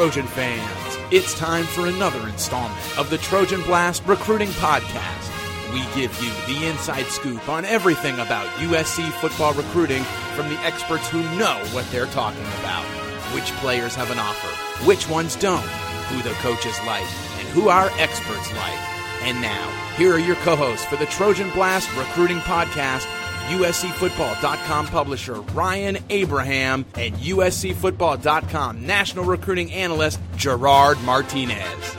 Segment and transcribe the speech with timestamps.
[0.00, 0.98] Trojan fans.
[1.10, 5.74] It's time for another installment of the Trojan Blast Recruiting Podcast.
[5.74, 10.02] We give you the inside scoop on everything about USC football recruiting
[10.34, 12.86] from the experts who know what they're talking about.
[13.34, 14.48] Which players have an offer,
[14.86, 15.60] which ones don't,
[16.08, 17.04] who the coaches like,
[17.38, 18.80] and who our experts like.
[19.24, 23.04] And now, here are your co hosts for the Trojan Blast Recruiting Podcast
[23.50, 31.96] USCFootball.com publisher Ryan Abraham and USCFootball.com national recruiting analyst Gerard Martinez.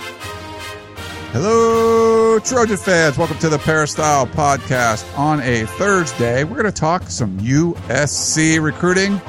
[1.33, 3.17] Hello, Trojan fans.
[3.17, 6.43] Welcome to the Peristyle Podcast on a Thursday.
[6.43, 9.21] We're going to talk some USC recruiting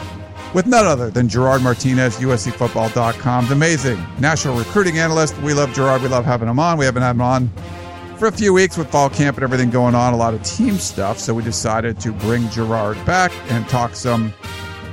[0.54, 5.36] with none other than Gerard Martinez, USCFootball.com's amazing national recruiting analyst.
[5.42, 6.02] We love Gerard.
[6.02, 6.78] We love having him on.
[6.78, 7.50] We haven't had him on
[8.18, 10.76] for a few weeks with fall camp and everything going on, a lot of team
[10.76, 11.18] stuff.
[11.18, 14.32] So we decided to bring Gerard back and talk some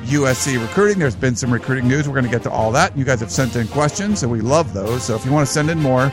[0.05, 0.99] USC recruiting.
[0.99, 2.07] There's been some recruiting news.
[2.07, 2.97] We're going to get to all that.
[2.97, 5.03] You guys have sent in questions, so we love those.
[5.03, 6.11] So if you want to send in more,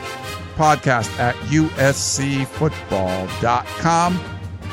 [0.55, 4.19] podcast at uscfootball.com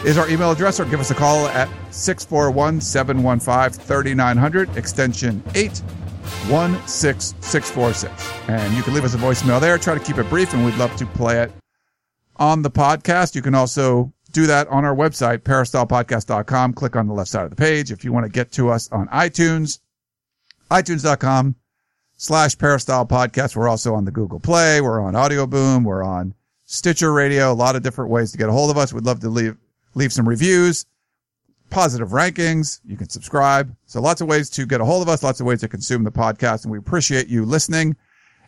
[0.05, 8.33] is our email address, or give us a call at 641 715 3900, extension 816646.
[8.49, 9.79] And you can leave us a voicemail there.
[9.79, 11.53] Try to keep it brief, and we'd love to play it
[12.37, 13.35] on the podcast.
[13.35, 16.75] You can also do that on our website, peristylepodcast.com.
[16.75, 17.91] Click on the left side of the page.
[17.91, 19.79] If you want to get to us on iTunes,
[20.71, 21.55] itunes.com
[22.17, 23.57] slash peristyle podcast.
[23.57, 24.81] We're also on the Google Play.
[24.81, 25.85] We're on Audio Boom.
[25.85, 27.53] We're on Stitcher Radio.
[27.53, 28.93] A lot of different ways to get a hold of us.
[28.93, 29.57] We'd love to leave,
[29.95, 30.87] leave some reviews,
[31.71, 32.81] positive rankings.
[32.85, 33.75] You can subscribe.
[33.87, 36.05] So lots of ways to get a hold of us, lots of ways to consume
[36.05, 36.65] the podcast.
[36.65, 37.97] And we appreciate you listening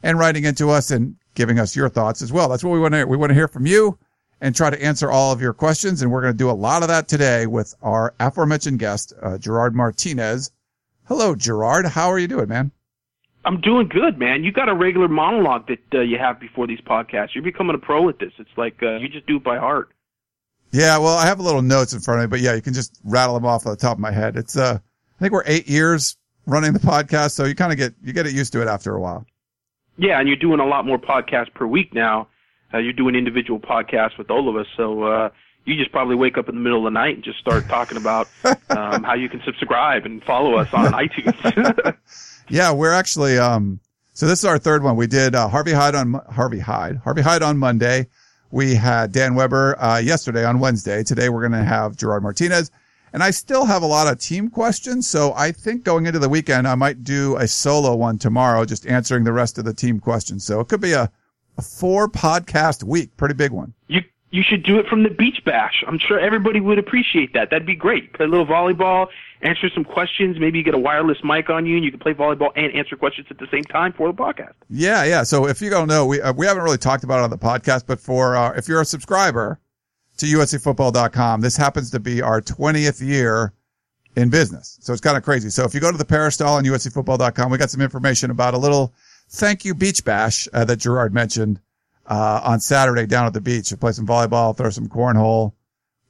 [0.02, 2.48] and writing into us and giving us your thoughts as well.
[2.48, 3.96] That's what we want to we want to hear from you
[4.40, 6.02] and try to answer all of your questions.
[6.02, 9.38] And we're going to do a lot of that today with our aforementioned guest, uh,
[9.38, 10.50] Gerard Martinez.
[11.04, 11.86] Hello, Gerard.
[11.86, 12.72] How are you doing, man?
[13.44, 14.42] I'm doing good, man.
[14.42, 17.28] You got a regular monologue that uh, you have before these podcasts.
[17.34, 18.32] You're becoming a pro at this.
[18.38, 19.90] It's like uh, you just do it by heart.
[20.72, 22.74] Yeah, well, I have a little notes in front of me, but yeah, you can
[22.74, 24.36] just rattle them off on the top of my head.
[24.36, 27.94] It's uh, I think we're eight years running the podcast, so you kind of get
[28.02, 29.24] you get it used to it after a while.
[29.98, 32.28] Yeah, and you're doing a lot more podcasts per week now.
[32.72, 35.30] Uh, you're doing individual podcasts with all of us, so uh,
[35.64, 37.96] you just probably wake up in the middle of the night and just start talking
[37.96, 38.28] about
[38.70, 41.96] um, how you can subscribe and follow us on iTunes.
[42.48, 43.38] yeah, we're actually.
[43.38, 43.80] Um,
[44.12, 44.96] so this is our third one.
[44.96, 48.06] We did uh, Harvey Hyde on Harvey Hyde, Harvey Hyde on Monday.
[48.50, 51.02] We had Dan Weber uh, yesterday on Wednesday.
[51.02, 52.70] Today we're going to have Gerard Martinez.
[53.16, 55.08] And I still have a lot of team questions.
[55.08, 58.86] So I think going into the weekend, I might do a solo one tomorrow, just
[58.86, 60.44] answering the rest of the team questions.
[60.44, 61.10] So it could be a,
[61.56, 63.16] a four podcast week.
[63.16, 63.72] Pretty big one.
[63.88, 65.82] You, you should do it from the beach bash.
[65.88, 67.48] I'm sure everybody would appreciate that.
[67.48, 68.12] That'd be great.
[68.12, 69.06] Play a little volleyball,
[69.40, 70.38] answer some questions.
[70.38, 72.96] Maybe you get a wireless mic on you and you can play volleyball and answer
[72.96, 74.52] questions at the same time for the podcast.
[74.68, 75.04] Yeah.
[75.04, 75.22] Yeah.
[75.22, 77.38] So if you don't know, we, uh, we haven't really talked about it on the
[77.38, 79.58] podcast, but for, uh, if you're a subscriber,
[80.18, 81.40] to uscfootball.com.
[81.40, 83.52] This happens to be our 20th year
[84.16, 84.78] in business.
[84.80, 85.50] So it's kind of crazy.
[85.50, 88.58] So if you go to the Peristyle on uscfootball.com, we got some information about a
[88.58, 88.94] little
[89.28, 91.60] thank you beach bash uh, that Gerard mentioned
[92.06, 93.68] uh, on Saturday down at the beach.
[93.68, 95.52] To play some volleyball, throw some cornhole,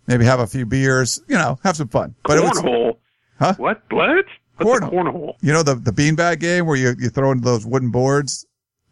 [0.06, 2.14] maybe have a few beers, you know, have some fun.
[2.24, 2.86] But cornhole?
[2.86, 2.94] Was,
[3.38, 3.54] huh?
[3.56, 3.82] What?
[3.90, 4.26] What?
[4.58, 4.90] Cornhole.
[4.90, 5.34] cornhole.
[5.42, 8.45] You know the the beanbag game where you you throw into those wooden boards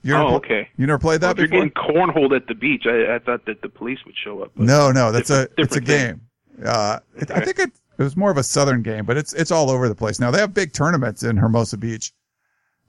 [0.05, 0.69] you oh, okay.
[0.77, 1.59] You never played that well, before?
[1.59, 2.85] You're getting cornholed at the beach.
[2.87, 4.53] I, I thought that the police would show up.
[4.55, 6.21] No, no, that's a it's a game.
[6.63, 9.51] Uh, it, I think it, it was more of a southern game, but it's it's
[9.51, 10.31] all over the place now.
[10.31, 12.13] They have big tournaments in Hermosa Beach,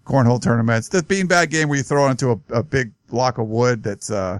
[0.05, 0.89] cornhole tournaments.
[0.89, 4.39] The beanbag game where you throw into a, a big block of wood that's uh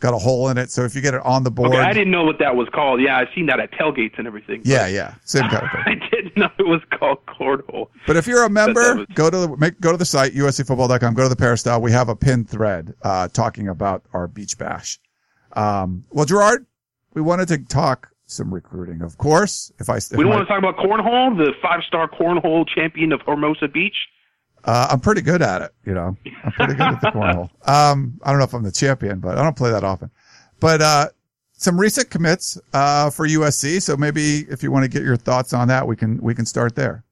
[0.00, 0.70] got a hole in it.
[0.70, 1.70] So if you get it on the board.
[1.70, 3.00] Okay, I didn't know what that was called.
[3.00, 4.62] Yeah, I've seen that at tailgates and everything.
[4.64, 5.14] Yeah, yeah.
[5.24, 5.82] Same kind of thing.
[6.02, 7.88] I didn't know it was called cornhole.
[8.06, 9.06] But if you're a member, was...
[9.14, 11.80] go to the, make, go to the site, uscfootball.com, go to the Peristyle.
[11.80, 14.98] We have a pin thread, uh, talking about our beach bash.
[15.52, 16.66] Um, well, Gerard,
[17.14, 19.72] we wanted to talk some recruiting, of course.
[19.78, 20.36] If I, if we don't my...
[20.36, 23.96] want to talk about cornhole, the five star cornhole champion of Hermosa Beach.
[24.66, 26.16] Uh, I'm pretty good at it, you know.
[26.44, 27.50] I'm pretty good at the cornhole.
[27.68, 30.10] Um, I don't know if I'm the champion, but I don't play that often.
[30.60, 31.08] But uh,
[31.52, 33.80] some recent commits uh, for USC.
[33.82, 36.46] So maybe if you want to get your thoughts on that, we can we can
[36.46, 37.04] start there.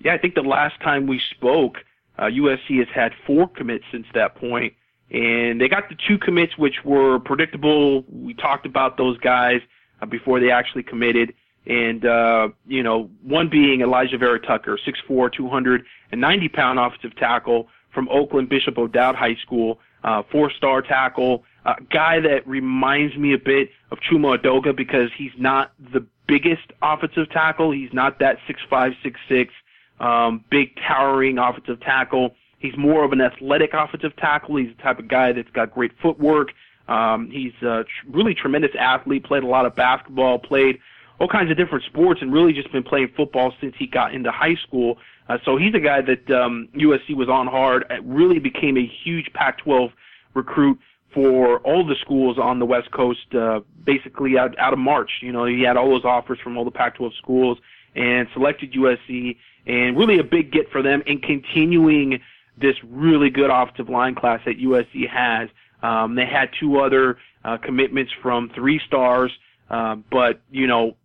[0.00, 1.78] Yeah, I think the last time we spoke,
[2.18, 4.74] uh, USC has had four commits since that point,
[5.10, 8.04] and they got the two commits which were predictable.
[8.08, 9.60] We talked about those guys
[10.00, 11.34] uh, before they actually committed
[11.66, 14.78] and uh, you know, one being Alijah Vera-Tucker,
[15.08, 21.44] 6'4", 290 pound offensive tackle from Oakland Bishop O'Dowd High School, uh, four star tackle,
[21.64, 26.72] uh, guy that reminds me a bit of Chuma Edoga because he's not the biggest
[26.82, 27.70] offensive tackle.
[27.70, 29.52] He's not that six five, six six,
[30.00, 32.34] um, big towering offensive tackle.
[32.58, 34.56] He's more of an athletic offensive tackle.
[34.56, 36.52] He's the type of guy that's got great footwork.
[36.88, 39.24] Um, he's a tr- really tremendous athlete.
[39.24, 40.38] Played a lot of basketball.
[40.38, 40.78] Played
[41.22, 44.32] all kinds of different sports, and really just been playing football since he got into
[44.32, 44.98] high school.
[45.28, 47.84] Uh, so he's a guy that um, USC was on hard.
[47.90, 49.92] It really became a huge Pac-12
[50.34, 50.80] recruit
[51.14, 55.10] for all the schools on the West Coast, uh, basically out, out of March.
[55.20, 57.58] You know, he had all those offers from all the Pac-12 schools
[57.94, 62.20] and selected USC, and really a big get for them in continuing
[62.60, 65.48] this really good offensive line class that USC has.
[65.84, 69.30] Um, they had two other uh, commitments from three stars,
[69.70, 70.96] uh, but you know,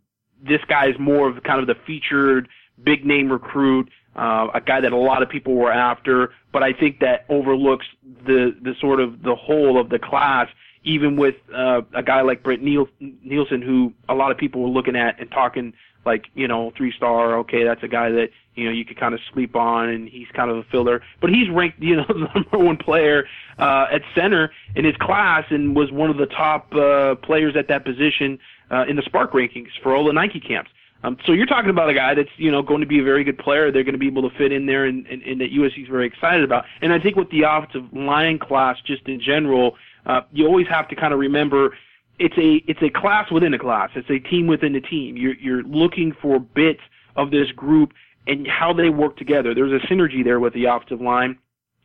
[0.42, 2.48] this guy is more of kind of the featured
[2.84, 6.74] big name recruit uh, a guy that a lot of people were after, but I
[6.74, 7.86] think that overlooks
[8.25, 10.48] the the sort of the whole of the class.
[10.84, 14.69] Even with uh, a guy like Brent Niel- Neilon, who a lot of people were
[14.69, 15.74] looking at and talking
[16.06, 19.13] like you know three star, okay, that's a guy that you know you could kind
[19.13, 21.04] of sleep on, and he's kind of a filler.
[21.22, 23.25] But he's ranked you know the number one player
[23.60, 27.68] uh, at center in his class, and was one of the top uh, players at
[27.68, 28.40] that position
[28.72, 30.72] uh, in the SPARQ rankings for all the Nike camps.
[31.04, 33.24] Um, so you're talking about a guy that's you know going to be a very
[33.24, 33.72] good player.
[33.72, 35.90] They're going to be able to fit in there, and, and, and that USC is
[35.90, 36.66] very excited about.
[36.81, 39.75] And I think with the offensive line class, just in general,
[40.06, 41.78] uh, you always have to kind of remember
[42.19, 43.92] it's a it's a class within a class.
[43.96, 45.18] It's a team within a team.
[45.18, 46.81] You're you're looking for bits
[47.16, 47.94] of this group
[48.25, 49.54] and how they work together.
[49.54, 51.38] There's a synergy there with the offensive line.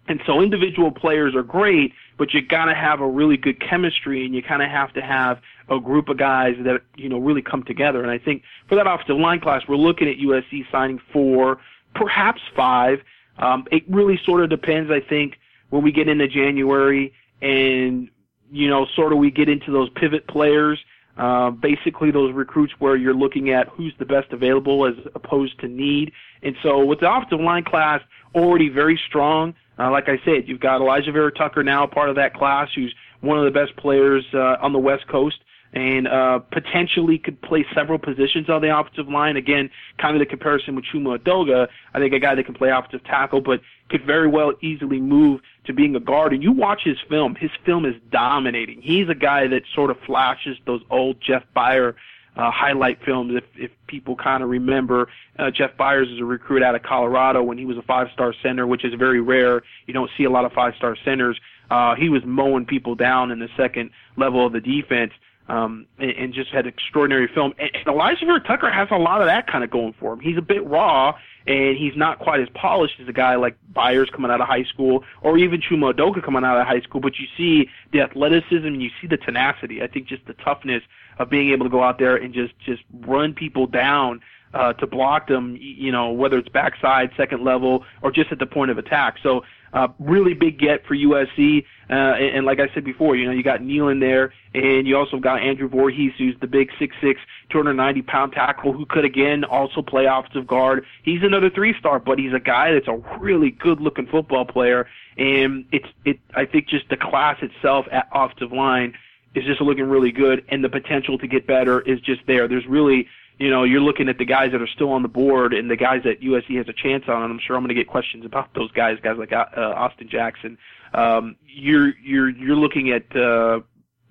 [0.08, 4.34] And so individual players are great, but you gotta have a really good chemistry and
[4.34, 8.02] you kinda have to have a group of guys that, you know, really come together.
[8.02, 11.58] And I think for that offensive line class, we're looking at USC signing four,
[11.94, 13.02] perhaps five.
[13.38, 15.38] Um, it really sort of depends, I think,
[15.70, 18.08] when we get into January and,
[18.50, 20.78] you know, sort of we get into those pivot players,
[21.16, 25.68] uh, basically those recruits where you're looking at who's the best available as opposed to
[25.68, 26.12] need.
[26.42, 28.00] And so with the offensive line class
[28.34, 32.34] already very strong, uh, like I said, you've got Alijah Vera-Tucker now part of that
[32.34, 35.38] class, who's one of the best players uh, on the West Coast
[35.72, 39.36] and uh, potentially could play several positions on the offensive line.
[39.36, 41.68] Again, kind of the comparison with Chuma Edoga.
[41.94, 45.40] I think a guy that can play offensive tackle, but could very well easily move
[45.64, 46.32] to being a guard.
[46.32, 48.82] And you watch his film; his film is dominating.
[48.82, 51.94] He's a guy that sort of flashes those old Jeff Byer
[52.36, 53.34] uh, highlight films.
[53.34, 55.08] If if people kind of remember,
[55.38, 58.66] uh, Jeff Byers is a recruit out of Colorado when he was a five-star center,
[58.66, 59.62] which is very rare.
[59.86, 61.38] You don't see a lot of five-star centers.
[61.70, 65.12] Uh, he was mowing people down in the second level of the defense.
[65.48, 67.52] Um, and, and just had extraordinary film.
[67.58, 70.20] And, and Alijah Vera-Tucker has a lot of that kind of going for him.
[70.20, 74.10] He's a bit raw, and he's not quite as polished as a guy like Byers
[74.10, 77.00] coming out of high school, or even Chuma Edoga coming out of high school.
[77.00, 79.82] But you see the athleticism, you see the tenacity.
[79.82, 80.82] I think just the toughness
[81.18, 84.20] of being able to go out there and just just run people down
[84.54, 88.46] uh, to block them, you know, whether it's backside, second level, or just at the
[88.46, 89.16] point of attack.
[89.22, 91.64] So, uh, really big get for USC.
[91.88, 94.86] Uh, and, and like I said before, you know, you got Neal in there, and
[94.86, 97.16] you also got Andrew Voorhees, who's the big 6'6",
[97.50, 100.84] 290 pound tackle who could again also play offensive guard.
[101.02, 104.86] He's another three star, but he's a guy that's a really good looking football player.
[105.16, 106.18] And it's it.
[106.34, 108.94] I think just the class itself at offensive line
[109.34, 112.48] is just looking really good, and the potential to get better is just there.
[112.48, 113.08] There's really,
[113.38, 115.76] you know, you're looking at the guys that are still on the board and the
[115.76, 118.24] guys that USC has a chance on, and I'm sure I'm going to get questions
[118.24, 120.58] about those guys, guys like uh, Austin Jackson.
[120.94, 123.60] Um, you're you're you're looking at uh,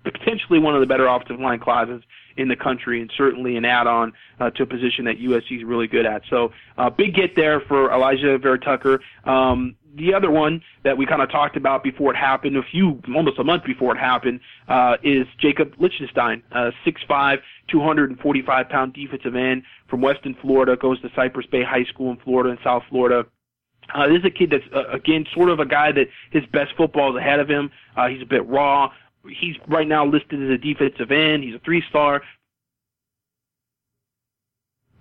[0.04, 2.04] potentially one of the better offensive line classes
[2.38, 5.88] in the country, and certainly an add-on uh, to a position that USC is really
[5.88, 6.24] good at.
[6.30, 9.02] So, uh, big get there for Alijah Vera-Tucker.
[9.26, 13.02] Um, the other one that we kind of talked about before it happened, a few,
[13.16, 19.36] almost a month before it happened, uh, is Jacob Lichtenstein, uh, 6'5", 245 pound defensive
[19.36, 23.26] end from Weston, Florida, goes to Cypress Bay High School in Florida and South Florida.
[23.94, 26.72] Uh, this is a kid that's, uh, again, sort of a guy that his best
[26.78, 27.72] football is ahead of him.
[27.98, 28.92] Uh, he's a bit raw.
[29.28, 31.44] He's right now listed as a defensive end.
[31.44, 32.22] He's a three star,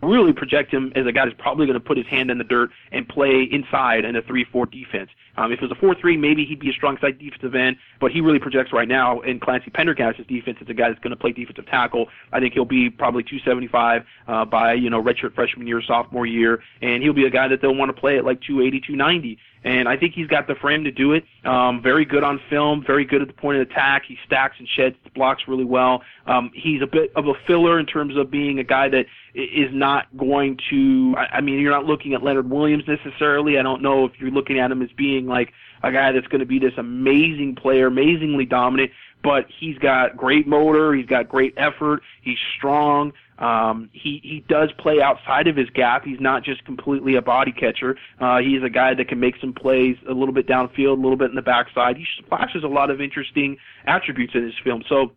[0.02, 2.44] really project him as a guy that's probably going to put his hand in the
[2.44, 5.10] dirt and play inside in a 3-4 defense.
[5.36, 8.10] Um, if it was a 4-3, maybe he'd be a strong side defensive end, but
[8.10, 11.16] he really projects right now in Clancy Pendergast's defense as a guy that's going to
[11.16, 12.08] play defensive tackle.
[12.32, 16.62] I think he'll be probably 275 uh, by, you know, redshirt freshman year, sophomore year,
[16.82, 19.88] and he'll be a guy that they'll want to play at like 280, 290 and
[19.88, 21.24] I think he's got the frame to do it.
[21.44, 24.04] Um, very good on film, very good at the point of attack.
[24.08, 26.02] He stacks and sheds blocks really well.
[26.26, 29.68] Um, he's a bit of a filler in terms of being a guy that is
[29.72, 31.14] not going to.
[31.18, 33.58] I, I mean, you're not looking at Leonard Williams necessarily.
[33.58, 35.52] I don't know if you're looking at him as being like
[35.82, 38.90] a guy that's going to be this amazing player, amazingly dominant.
[39.22, 40.94] But he's got great motor.
[40.94, 42.02] He's got great effort.
[42.22, 43.12] He's strong.
[43.40, 46.04] Um, he he does play outside of his gap.
[46.04, 47.96] He's not just completely a body catcher.
[48.20, 51.16] Uh, he's a guy that can make some plays a little bit downfield, a little
[51.16, 51.96] bit in the backside.
[51.96, 53.56] He flashes a lot of interesting
[53.86, 54.82] attributes in his film.
[54.88, 55.12] So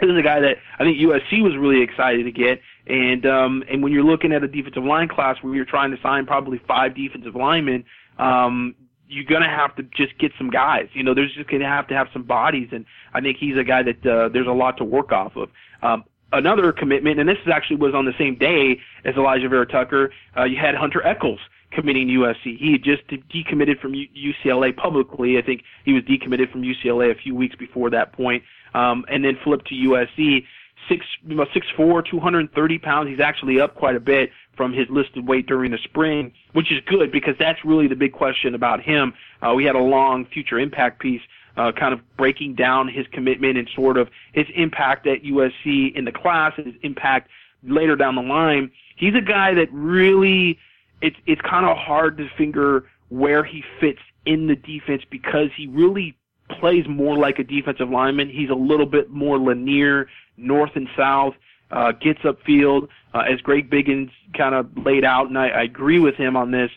[0.00, 2.60] this is a guy that I think USC was really excited to get.
[2.86, 5.96] And um, and when you're looking at a defensive line class where you're trying to
[6.02, 7.84] sign probably five defensive linemen,
[8.18, 8.74] um,
[9.08, 10.88] you're gonna have to just get some guys.
[10.92, 13.64] You know, there's just gonna have to have some bodies, and I think he's a
[13.64, 15.48] guy that uh, there's a lot to work off of.
[15.82, 16.04] Um,
[16.34, 20.10] another commitment, and this actually was on the same day as Alijah Vera-Tucker.
[20.36, 22.58] Uh, you had Hunter Echols committing to USC.
[22.58, 25.38] He had just decommitted from UCLA publicly.
[25.38, 28.42] I think he was decommitted from UCLA a few weeks before that point,
[28.74, 30.44] um, and then flipped to USC.
[30.88, 31.06] Six,
[31.54, 33.08] six four, 230 pounds.
[33.08, 36.80] He's actually up quite a bit from his listed weight during the spring, which is
[36.86, 39.14] good because that's really the big question about him.
[39.40, 41.22] Uh, we had a long future impact piece
[41.56, 46.04] uh, kind of breaking down his commitment and sort of his impact at USC in
[46.04, 47.30] the class and his impact
[47.62, 48.70] later down the line.
[48.96, 50.58] He's a guy that really
[51.00, 55.66] it's it's kind of hard to figure where he fits in the defense because he
[55.66, 56.16] really
[56.48, 58.28] plays more like a defensive lineman.
[58.28, 61.34] He's a little bit more linear, north and south,
[61.70, 65.98] uh, gets upfield, uh, as Greg Biggins kind of laid out, and I, I agree
[65.98, 66.70] with him on this.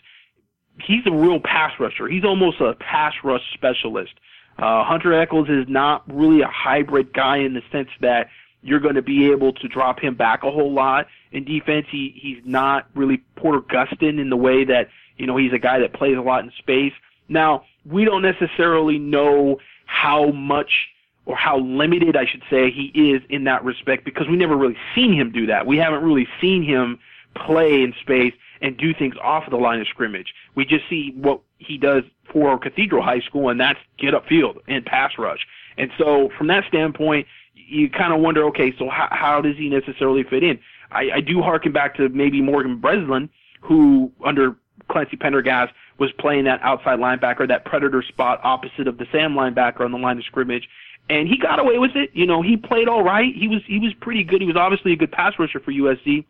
[0.80, 2.08] He's a real pass rusher.
[2.08, 4.12] He's almost a pass rush specialist.
[4.58, 8.28] Uh, Hunter Echols is not really a hybrid guy in the sense that
[8.62, 11.86] you're going to be able to drop him back a whole lot in defense.
[11.90, 15.78] He he's not really Porter Gustin in the way that you know he's a guy
[15.78, 16.92] that plays a lot in space.
[17.28, 20.88] Now we don't necessarily know how much
[21.24, 24.78] or how limited I should say he is in that respect because we never really
[24.94, 25.66] seen him do that.
[25.66, 26.98] We haven't really seen him
[27.34, 30.34] play in space and do things off of the line of scrimmage.
[30.54, 34.84] We just see what he does for Cathedral High School, and that's get upfield and
[34.84, 35.46] pass rush.
[35.76, 39.68] And so, from that standpoint, you kind of wonder, okay, so how, how does he
[39.68, 40.58] necessarily fit in?
[40.90, 43.28] I, I do harken back to maybe Morgan Breslin,
[43.60, 44.56] who under
[44.88, 49.80] Clancy Pendergast was playing that outside linebacker, that predator spot opposite of the Sam linebacker
[49.80, 50.68] on the line of scrimmage,
[51.10, 52.10] and he got away with it.
[52.12, 53.34] You know, he played all right.
[53.34, 54.40] He was he was pretty good.
[54.40, 56.24] He was obviously a good pass rusher for USC,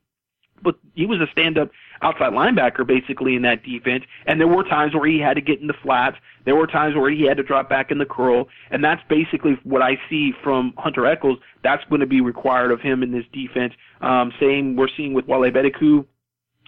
[0.62, 1.70] but he was a stand-up
[2.02, 4.04] outside linebacker basically in that defense.
[4.26, 6.16] And there were times where he had to get in the flats.
[6.44, 8.48] There were times where he had to drop back in the curl.
[8.70, 11.38] And that's basically what I see from Hunter Echols.
[11.62, 13.74] That's going to be required of him in this defense.
[14.00, 16.06] Um, same we're seeing with Wale Betiku.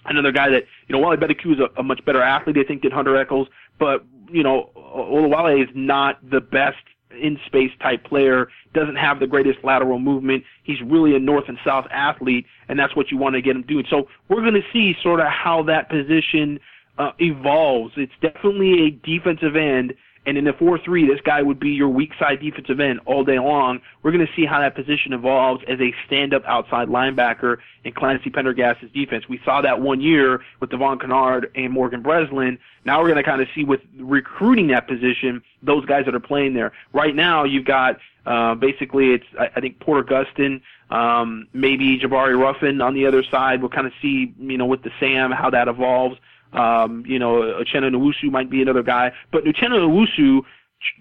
[0.05, 2.81] Another guy that, you know, Wale Betiku is a, a much better athlete, I think,
[2.81, 3.47] than Hunter Echols.
[3.79, 6.77] But, you know, Wale is not the best
[7.19, 10.43] in space type player, doesn't have the greatest lateral movement.
[10.63, 13.63] He's really a north and south athlete, and that's what you want to get him
[13.63, 13.85] doing.
[13.89, 16.59] So we're going to see sort of how that position
[16.97, 17.93] uh, evolves.
[17.97, 19.93] It's definitely a defensive end
[20.25, 23.39] and in the 4-3, this guy would be your weak side defensive end all day
[23.39, 23.81] long.
[24.03, 28.29] We're going to see how that position evolves as a stand-up outside linebacker in Clancy
[28.29, 29.27] Pendergast's defense.
[29.27, 32.59] We saw that one year with Devon Kennard and Morgan Breslin.
[32.85, 36.19] Now we're going to kind of see with recruiting that position, those guys that are
[36.19, 36.71] playing there.
[36.93, 40.61] Right now, you've got uh, basically it's I, I think Porter Gustin,
[40.91, 43.61] um, maybe Jabari Ruffin on the other side.
[43.61, 46.17] We'll kind of see you know with the Sam how that evolves.
[46.53, 50.41] Um, you know, Uchenna Nwosu might be another guy, but Uchenna Nwosu,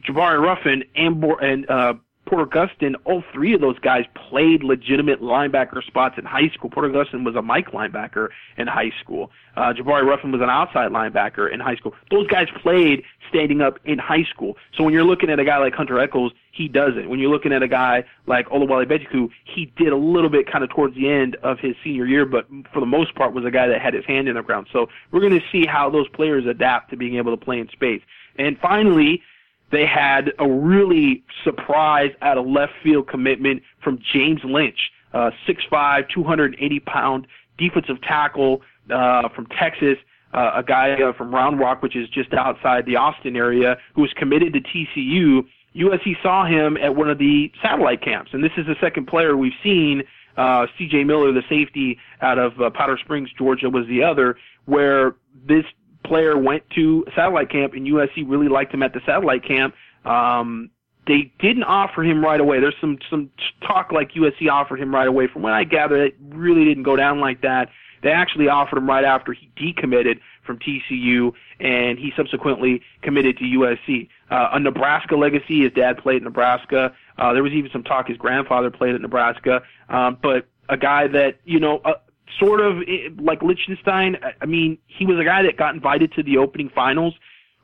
[0.09, 1.95] Jabari Ruffin, and, and uh,
[2.27, 6.71] Porter Gustin, all three of those guys played legitimate linebacker spots in high school.
[6.71, 9.31] Porter Gustin was a Mike linebacker in high school.
[9.57, 11.93] Uh, Jabari Ruffin was an outside linebacker in high school.
[12.11, 14.57] Those guys played standing up in high school.
[14.77, 17.09] So when you're looking at a guy like Hunter Echols, he doesn't.
[17.09, 20.63] When you're looking at a guy like Olawale Betiku, he did a little bit kind
[20.63, 23.51] of towards the end of his senior year, but for the most part was a
[23.51, 24.69] guy that had his hand in the ground.
[24.73, 27.69] So we're going to see how those players adapt to being able to play in
[27.71, 28.03] space.
[28.37, 29.23] And finally,
[29.71, 34.79] they had a really surprise out of left field commitment from James Lynch,
[35.15, 37.27] uh, 6'5", 280 pound
[37.59, 39.97] defensive tackle uh, from Texas.
[40.33, 44.03] Uh, a guy uh, from Round Rock, which is just outside the Austin area, who
[44.03, 45.45] was committed to TCU.
[45.75, 49.37] USC saw him at one of the satellite camps, and this is the second player
[49.37, 50.03] we've seen.
[50.37, 51.05] Uh, C.J.
[51.05, 54.37] Miller, the safety out of uh, Powder Springs, Georgia, was the other,
[54.67, 55.65] where this
[56.05, 59.75] player went to satellite camp and USC really liked him at the satellite camp.
[60.05, 60.71] Um,
[61.07, 62.61] they didn't offer him right away.
[62.61, 63.31] There's some some
[63.67, 65.27] talk like USC offered him right away.
[65.27, 67.69] From what I gather, it really didn't go down like that.
[68.03, 73.45] They actually offered him right after he decommitted from TCU, and he subsequently committed to
[73.45, 74.09] USC.
[74.31, 75.63] Uh, a Nebraska legacy.
[75.63, 76.95] His dad played at Nebraska.
[77.19, 79.63] Uh, there was even some talk his grandfather played at Nebraska.
[79.89, 81.95] Um, but a guy that you know, uh,
[82.39, 84.17] sort of eh, like Lichtenstein.
[84.41, 87.15] I mean, he was a guy that got invited to the opening finals,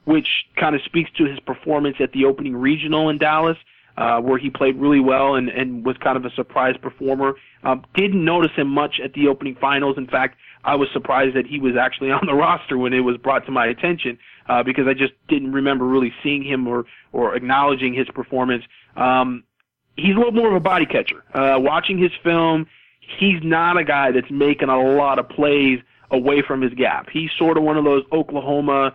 [0.05, 3.59] which kind of speaks to his performance at the opening regional in Dallas.
[3.99, 7.33] Uh, where he played really well and, and was kind of a surprise performer.
[7.63, 9.97] Um, didn't notice him much at the opening finals.
[9.97, 13.17] In fact, I was surprised that he was actually on the roster when it was
[13.17, 14.19] brought to my attention
[14.51, 18.65] uh, because I just didn't remember really seeing him or or acknowledging his performance.
[18.97, 19.45] Um,
[19.97, 21.25] he's a little more of a body catcher.
[21.33, 22.67] Uh, watching his film,
[23.19, 27.09] he's not a guy that's making a lot of plays away from his gap.
[27.13, 28.93] He's sort of one of those Oklahoma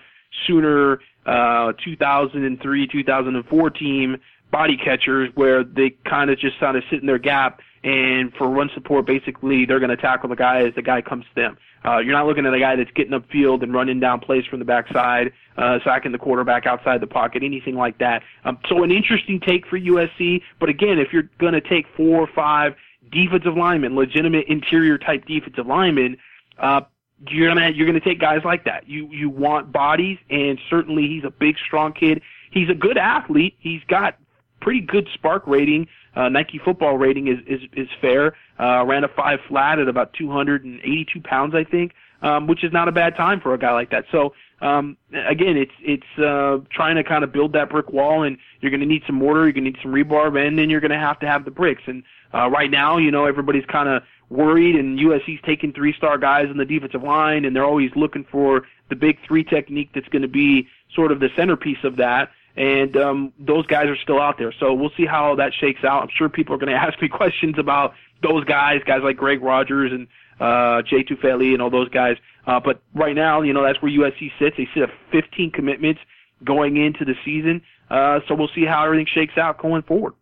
[0.48, 4.18] Sooner uh, 2003 2004 team
[4.52, 8.48] body catchers where they kind of just kind of sit in their gap and for
[8.48, 11.58] run support, basically they're going to tackle the guy as the guy comes to them.
[11.84, 14.60] Uh, you're not looking at a guy that's getting upfield and running down plays from
[14.60, 18.22] the backside, uh, sacking the quarterback outside the pocket, anything like that.
[18.46, 20.42] Um, so an interesting take for USC.
[20.60, 22.76] But again, if you're going to take four or five
[23.12, 26.18] defensive linemen, legitimate interior type defensive linemen,
[26.58, 26.82] uh,
[27.30, 28.88] you're gonna you're gonna take guys like that.
[28.88, 32.22] You you want bodies, and certainly he's a big, strong kid.
[32.52, 33.56] He's a good athlete.
[33.60, 34.18] He's got
[34.60, 35.88] pretty good SPARQ rating.
[36.16, 38.36] Uh, Nike football rating is is is fair.
[38.60, 42.88] Uh, ran a five flat at about 282 pounds, I think, um, which is not
[42.88, 44.06] a bad time for a guy like that.
[44.12, 48.38] So um, again, it's it's uh, trying to kind of build that brick wall, and
[48.62, 50.82] you're going to need some mortar, you're going to need some rebar, and then you're
[50.82, 51.84] going to have to have the bricks.
[51.88, 56.48] And uh, right now, you know, everybody's kind of worried, and USC's taking three-star guys
[56.50, 60.22] on the defensive line, and they're always looking for the big three technique that's going
[60.22, 64.38] to be sort of the centerpiece of that and um, those guys are still out
[64.38, 64.54] there.
[64.60, 66.04] So we'll see how that shakes out.
[66.04, 69.42] I'm sure people are going to ask me questions about those guys, guys like Greg
[69.42, 70.08] Rogers and
[70.40, 72.18] uh, Jay Tufele and all those guys.
[72.46, 74.58] Uh, but right now, you know, that's where USC sits.
[74.58, 76.02] They sit at 15 commitments
[76.44, 77.62] going into the season.
[77.90, 80.14] Uh, so we'll see how everything shakes out going forward.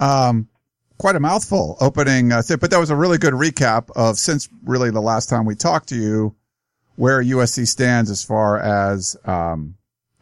[0.00, 0.48] Um,
[1.02, 4.88] quite a mouthful opening, uh, but that was a really good recap of since really
[4.88, 6.32] the last time we talked to you,
[6.94, 9.74] where USC stands as far as um,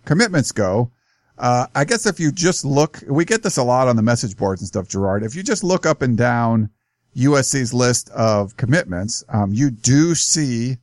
[0.07, 0.91] commitments go.
[1.37, 4.39] Uh, I guess if you just look, we get this a lot on the message
[4.39, 5.23] boards and stuff, Gerard.
[5.23, 6.71] If you just look up and down
[7.15, 10.79] USC's list of commitments, um, you do see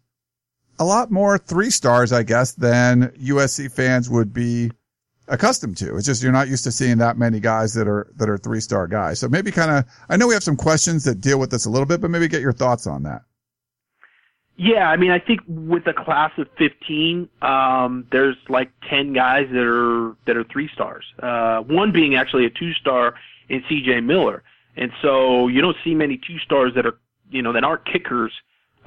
[0.78, 4.72] a lot more three stars, I guess, than USC fans would be
[5.28, 5.98] accustomed to.
[5.98, 8.60] It's just you're not used to seeing that many guys that are that are three
[8.60, 9.20] star guys.
[9.20, 11.70] So maybe kind of, I know we have some questions that deal with this a
[11.70, 13.24] little bit, but maybe get your thoughts on that.
[14.60, 19.48] Yeah, I mean, I think with a class of 15, um, there's like 10 guys
[19.52, 21.06] that are that are three stars.
[21.22, 23.14] Uh, one being actually a two star
[23.50, 24.02] in C.J.
[24.02, 24.44] Miller,
[24.76, 26.98] and so you don't see many two stars that are
[27.30, 28.32] you know that aren't kickers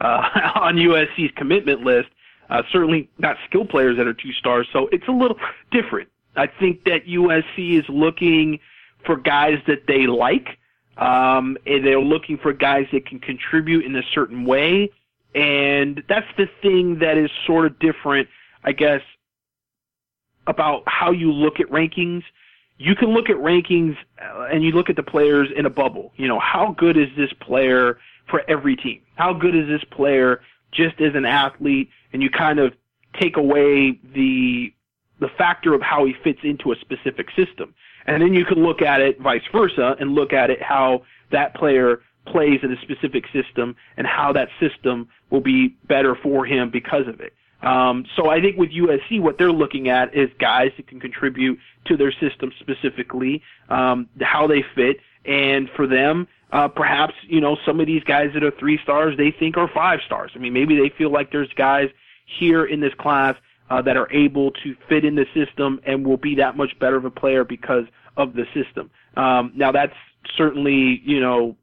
[0.00, 2.08] uh, on USC's commitment list.
[2.48, 4.66] Uh, certainly not skill players that are two stars.
[4.72, 5.38] So it's a little
[5.70, 6.08] different.
[6.36, 8.60] I think that USC is looking
[9.04, 10.58] for guys that they like.
[10.96, 14.90] Um, and they're looking for guys that can contribute in a certain way
[15.34, 18.28] and that's the thing that is sort of different,
[18.64, 19.02] I guess,
[20.46, 22.22] about how you look at rankings.
[22.78, 26.12] You can look at rankings uh, and you look at the players in a bubble.
[26.16, 29.02] You know, how good is this player for every team?
[29.16, 30.40] How good is this player
[30.72, 31.90] just as an athlete?
[32.12, 32.72] And you kind of
[33.20, 34.72] take away the
[35.20, 37.74] the factor of how he fits into a specific system.
[38.06, 41.54] And then you can look at it vice versa and look at it how that
[41.54, 46.70] player plays in a specific system and how that system will be better for him
[46.70, 47.34] because of it.
[47.62, 51.58] Um, so I think with USC, what they're looking at is guys that can contribute
[51.86, 57.56] to their system specifically, um, how they fit, and for them, uh, perhaps you know
[57.66, 60.32] some of these guys that are three stars they think are five stars.
[60.34, 61.90] I mean, maybe they feel like there's guys
[62.24, 63.36] here in this class
[63.70, 66.96] uh, that are able to fit in the system and will be that much better
[66.96, 67.84] of a player because
[68.16, 68.90] of the system.
[69.16, 69.94] Um, now that's
[70.36, 71.56] certainly you know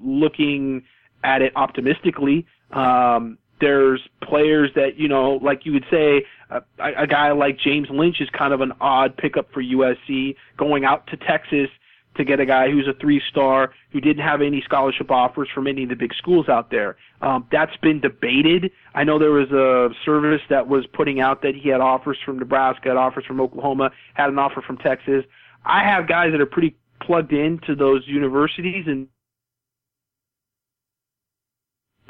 [0.00, 0.82] looking
[1.22, 2.46] at it optimistically.
[2.70, 7.88] Um, there's players that you know, like you would say, a, a guy like James
[7.90, 11.68] Lynch is kind of an odd pickup for USC, going out to Texas
[12.16, 15.66] to get a guy who's a three star who didn't have any scholarship offers from
[15.66, 16.96] any of the big schools out there.
[17.20, 18.70] Um, that's been debated.
[18.94, 22.38] I know there was a service that was putting out that he had offers from
[22.38, 25.24] Nebraska, had offers from Oklahoma, had an offer from Texas.
[25.64, 29.08] I have guys that are pretty plugged into those universities and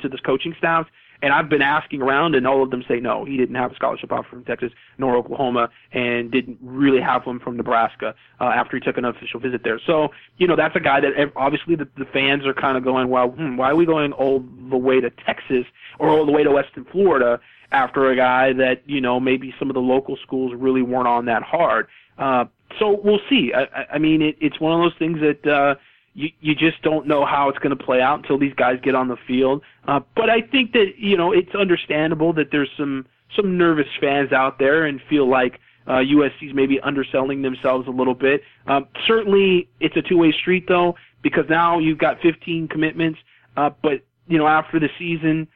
[0.01, 0.87] to this coaching staff.
[1.25, 3.25] And I've been asking around, and all of them say no.
[3.25, 7.41] He didn't have a scholarship offer from Texas nor Oklahoma, and didn't really have one
[7.41, 9.81] from Nebraska uh, after he took an official visit there.
[9.87, 13.09] So, you know, that's a guy that obviously the, the fans are kind of going,
[13.09, 15.65] well, hmm, why are we going all the way to Texas
[15.99, 17.41] or all the way to Weston Florida
[17.73, 21.25] after a guy that you know maybe some of the local schools really weren't on
[21.25, 21.87] that hard?
[22.19, 22.45] Uh,
[22.79, 23.55] so we'll see.
[23.55, 25.51] I, I mean, it, it's one of those things that.
[25.51, 25.77] Uh,
[26.15, 28.95] you you just don't know how it's going to play out until these guys get
[28.95, 29.63] on the field.
[29.87, 34.33] Uh, but I think that you know it's understandable that there's some some nervous fans
[34.33, 38.43] out there and feel like uh, USC's maybe underselling themselves a little bit.
[38.67, 43.19] Um, certainly, it's a two-way street though because now you've got 15 commitments.
[43.57, 45.47] Uh, but you know, after the season,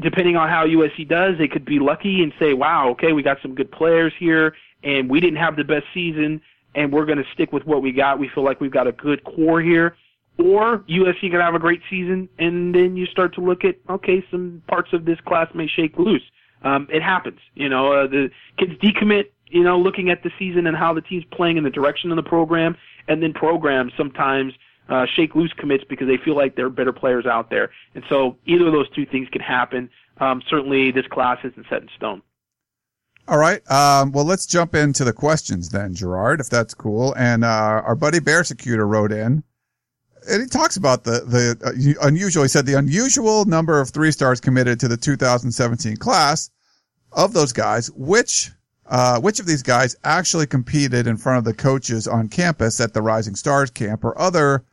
[0.00, 3.38] depending on how USC does, they could be lucky and say, "Wow, okay, we got
[3.42, 6.40] some good players here, and we didn't have the best season,
[6.74, 8.18] and we're going to stick with what we got.
[8.18, 9.96] We feel like we've got a good core here."
[10.38, 14.24] Or USC could have a great season, and then you start to look at okay,
[14.30, 16.22] some parts of this class may shake loose.
[16.62, 17.92] Um, it happens, you know.
[17.92, 21.56] Uh, the kids decommit, you know, looking at the season and how the team's playing
[21.56, 22.76] in the direction of the program,
[23.08, 24.52] and then programs sometimes
[24.88, 27.70] uh, shake loose commits because they feel like there are better players out there.
[27.94, 29.90] And so either of those two things can happen.
[30.18, 32.22] Um, certainly, this class isn't set in stone.
[33.28, 33.68] All right.
[33.70, 37.12] Um, well, let's jump into the questions then, Gerard, if that's cool.
[37.14, 39.42] And uh, our buddy Bearsecutor wrote in
[40.28, 42.42] and he talks about the the uh, unusual.
[42.42, 46.50] He said the unusual number of three stars committed to the 2017 class.
[47.12, 48.50] Of those guys, which
[48.88, 52.92] uh, which of these guys actually competed in front of the coaches on campus at
[52.92, 54.64] the Rising Stars camp or other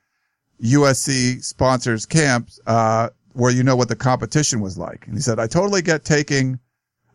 [0.61, 5.07] USC sponsors camps uh, where you know what the competition was like?
[5.07, 6.59] And he said, I totally get taking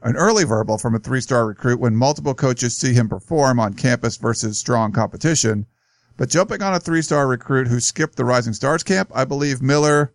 [0.03, 3.75] an early verbal from a three star recruit when multiple coaches see him perform on
[3.75, 5.67] campus versus strong competition.
[6.19, 10.13] But jumping on a three-star recruit who skipped the Rising Stars camp, I believe Miller,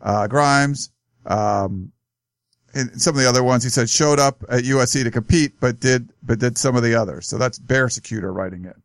[0.00, 0.90] uh, Grimes,
[1.26, 1.90] um,
[2.74, 5.80] and some of the other ones he said showed up at USC to compete, but
[5.80, 7.26] did but did some of the others.
[7.26, 8.76] So that's Bear Secutor writing it.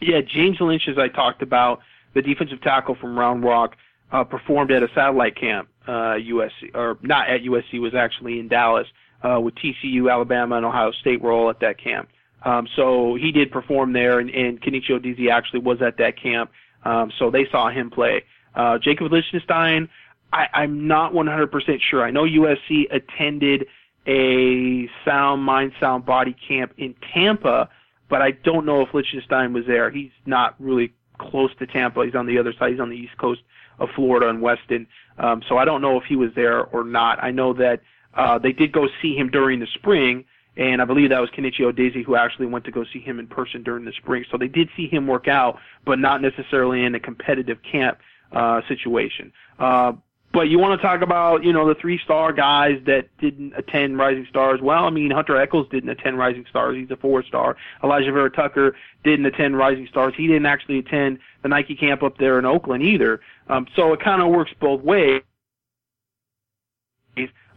[0.00, 1.80] Yeah, James Lynch, as I talked about,
[2.14, 3.76] the defensive tackle from Round Rock,
[4.12, 5.68] uh, performed at a satellite camp.
[5.88, 8.86] Uh, USC or not at USC was actually in Dallas
[9.24, 12.08] uh, with TCU, Alabama, and Ohio State were all at that camp.
[12.42, 16.50] Um, so he did perform there, and, and Kenechi Udeze actually was at that camp.
[16.84, 18.22] Um, so they saw him play.
[18.54, 19.88] Uh, Jacob Lichtenstein,
[20.32, 22.04] I, I'm not 100% sure.
[22.04, 23.66] I know USC attended
[24.06, 27.68] a sound mind, sound body camp in Tampa,
[28.08, 29.90] but I don't know if Lichtenstein was there.
[29.90, 32.04] He's not really close to Tampa.
[32.04, 32.72] He's on the other side.
[32.72, 33.42] He's on the east coast
[33.78, 34.86] of Florida and Weston.
[35.18, 37.22] Um, so I don't know if he was there or not.
[37.22, 37.80] I know that
[38.14, 40.24] uh, they did go see him during the spring
[40.58, 43.28] and I believe that was Kenechi Udeze who actually went to go see him in
[43.28, 44.24] person during the spring.
[44.30, 47.98] So they did see him work out, but not necessarily in a competitive camp
[48.32, 49.32] uh, situation.
[49.58, 49.92] Uh,
[50.32, 53.96] but you want to talk about, you know, the three star guys that didn't attend
[53.96, 54.60] Rising Stars.
[54.60, 56.76] Well, I mean, Hunter Echols didn't attend Rising Stars.
[56.76, 57.56] He's a four star.
[57.82, 60.12] Alijah Vera Tucker didn't attend Rising Stars.
[60.16, 63.20] He didn't actually attend the Nike camp up there in Oakland either.
[63.48, 65.22] Um, so it kind of works both ways.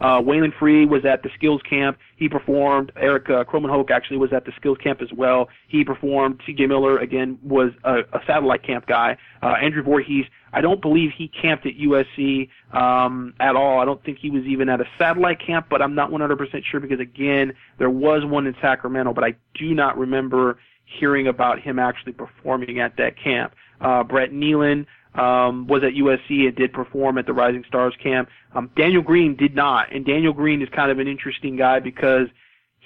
[0.02, 1.98] Uh, Waylon Free was at the skills camp.
[2.18, 2.92] He performed.
[2.96, 5.48] Eric uh, Krommenhoek actually was at the skills camp as well.
[5.68, 6.42] He performed.
[6.46, 6.66] C.J.
[6.66, 9.16] Miller again was a, a satellite camp guy.
[9.44, 13.80] Uh, Andrew Voorhees, I don't believe he camped at USC um, at all.
[13.80, 16.80] I don't think he was even at a satellite camp, but I'm not 100% sure
[16.80, 20.58] because again, there was one in Sacramento, but I do not remember
[21.00, 23.54] hearing about him actually performing at that camp.
[23.80, 28.30] Uh, Brett Neilon um, was at USC and did perform at the Rising Stars camp.
[28.54, 32.28] Um, Daniel Green did not, and Daniel Green is kind of an interesting guy because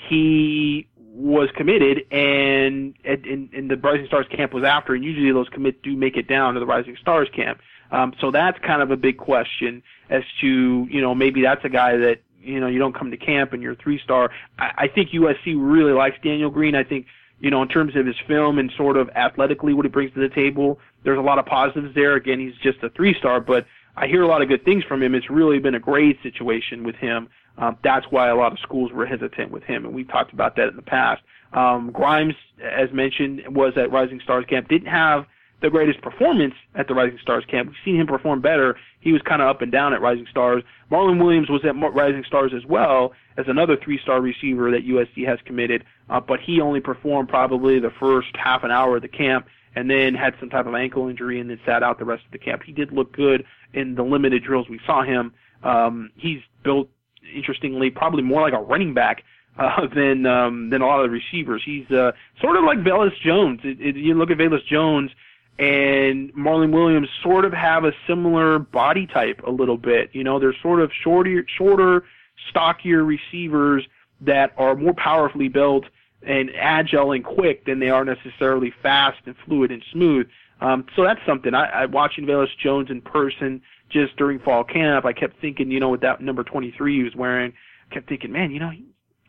[0.09, 5.49] he was committed and and, and the Rising Stars camp was after, and usually those
[5.49, 7.59] commits do make it down to the Rising Stars camp.
[7.91, 11.69] Um, so that's kind of a big question as to you know maybe that's a
[11.69, 14.31] guy that you know you don't come to camp and you're a three star.
[14.59, 16.75] I, I think USC really likes Daniel Green.
[16.75, 17.05] I think
[17.39, 20.19] you know in terms of his film and sort of athletically what he brings to
[20.19, 22.15] the table there's a lot of positives there.
[22.15, 25.01] Again, he's just a three star, but I hear a lot of good things from
[25.01, 25.15] him.
[25.15, 27.29] It's really been a great situation with him.
[27.57, 30.57] Um, that's why a lot of schools were hesitant with him, and we've talked about
[30.57, 31.21] that in the past.
[31.53, 34.67] Um, Grimes, as mentioned, was at Rising Stars camp.
[34.67, 35.25] Didn't have
[35.61, 37.69] the greatest performance at the Rising Stars camp.
[37.69, 38.75] We've seen him perform better.
[39.05, 40.63] He was kind of up and down at Rising Stars.
[40.91, 45.37] Marlon Williams was at Rising Stars as well as another three-star receiver that USC has
[45.45, 49.45] committed, uh, but he only performed probably the first half an hour of the camp
[49.75, 52.31] and then had some type of ankle injury and then sat out the rest of
[52.31, 52.63] the camp.
[52.65, 55.33] He did look good in the limited drills we saw him.
[55.63, 56.89] Um, he's built
[57.31, 59.23] interestingly probably more like a running back
[59.59, 61.61] uh, than um, than a lot of the receivers.
[61.63, 63.61] He's uh, sort of like Velus Jones.
[63.63, 65.11] It, it, you look at Velus Jones
[65.57, 70.09] and Marlon Williams sort of have a similar body type a little bit.
[70.13, 72.03] You know, they're sort of shorter, shorter,
[72.49, 73.87] stockier receivers
[74.21, 75.85] that are more powerfully built
[76.23, 80.27] and agile and quick than they are necessarily fast and fluid and smooth.
[80.61, 81.53] Um, so that's something.
[81.53, 85.05] I, I watching Velus Jones in person just during fall camp.
[85.05, 87.53] I kept thinking, you know, with that number 23 he was wearing,
[87.89, 88.85] I kept thinking, man, you know, he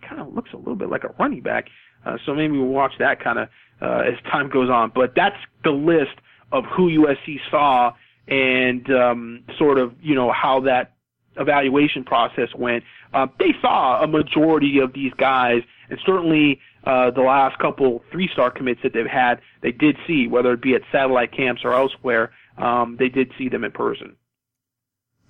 [0.09, 1.69] kind of looks a little bit like a running back.
[2.05, 3.49] Uh, so maybe we'll watch that kind of
[3.81, 4.93] uh, as time goes on.
[4.95, 6.17] But that's the list
[6.53, 7.93] of who USC saw
[8.29, 10.95] and um, sort of, you know, how that
[11.39, 12.85] evaluation process went.
[13.13, 18.51] Uh, they saw a majority of these guys, and certainly uh, the last couple three-star
[18.51, 22.33] commits that they've had, they did see, whether it be at satellite camps or elsewhere,
[22.59, 24.17] um, they did see them in person.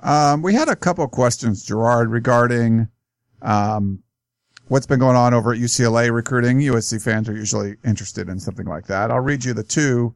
[0.01, 2.89] Um, we had a couple questions, Gerard, regarding
[3.43, 4.03] um,
[4.69, 6.59] what's been going on over at UCLA recruiting.
[6.59, 9.11] USC fans are usually interested in something like that.
[9.11, 10.15] I'll read you the two.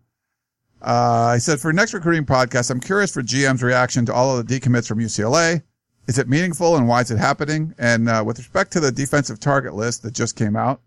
[0.82, 4.46] Uh, I said for next recruiting podcast, I'm curious for GM's reaction to all of
[4.46, 5.62] the decommits from UCLA.
[6.06, 7.74] Is it meaningful and why is it happening?
[7.78, 10.80] And uh, with respect to the defensive target list that just came out,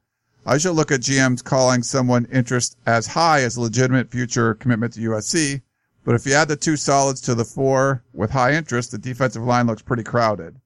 [0.46, 5.00] I should look at GMs calling someone interest as high as legitimate future commitment to
[5.00, 5.62] USC.
[6.04, 9.44] But if you add the two solids to the four with high interest, the defensive
[9.44, 10.60] line looks pretty crowded.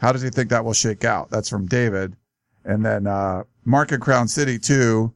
[0.00, 1.30] How does he think that will shake out?
[1.30, 2.14] That's from David.
[2.64, 5.12] And then, uh, Mark in Crown City too.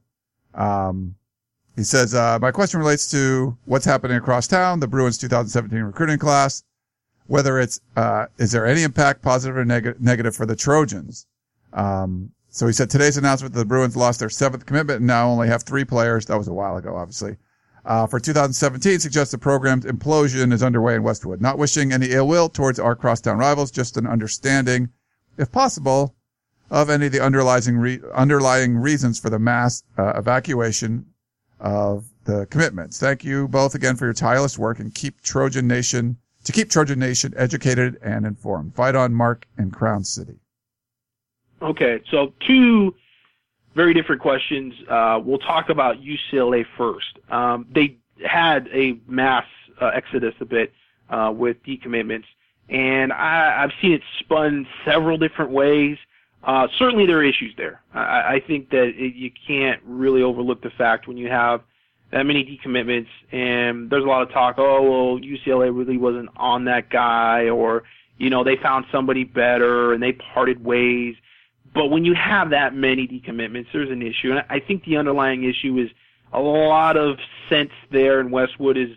[0.54, 1.16] Um,
[1.76, 6.18] he says, uh, my question relates to what's happening across town, the Bruins 2017 recruiting
[6.18, 6.64] class,
[7.26, 11.26] whether it's, uh, is there any impact, positive or neg- negative for the Trojans?
[11.72, 15.30] Um, so he said today's announcement that the Bruins lost their seventh commitment and now
[15.30, 16.26] only have three players.
[16.26, 17.36] That was a while ago, obviously.
[17.84, 21.40] Uh, for 2017 suggests the program's implosion is underway in Westwood.
[21.40, 24.90] Not wishing any ill will towards our crosstown rivals, just an understanding,
[25.38, 26.14] if possible,
[26.72, 31.06] of any of the underlying re- underlying reasons for the mass uh, evacuation
[31.60, 32.98] of the commitments.
[32.98, 36.98] Thank you both again for your tireless work and keep Trojan Nation to keep Trojan
[36.98, 38.74] Nation educated and informed.
[38.74, 40.40] Fight on, Mark and Crown City.
[41.60, 42.96] Okay, so two
[43.76, 44.74] very different questions.
[44.88, 47.18] Uh, we'll talk about UCLA first.
[47.30, 49.44] Um, they had a mass
[49.80, 50.72] uh, exodus a bit
[51.10, 52.24] uh, with decommitments,
[52.68, 55.98] and I, I've seen it spun several different ways.
[56.44, 57.82] Uh, certainly, there are issues there.
[57.94, 61.62] I, I think that it, you can't really overlook the fact when you have
[62.10, 64.56] that many decommitments, and there's a lot of talk.
[64.58, 67.84] Oh, well, UCLA really wasn't on that guy, or
[68.18, 71.16] you know, they found somebody better and they parted ways.
[71.74, 74.30] But when you have that many decommitments, there's an issue.
[74.30, 75.90] And I think the underlying issue is
[76.32, 78.90] a lot of sense there in Westwood is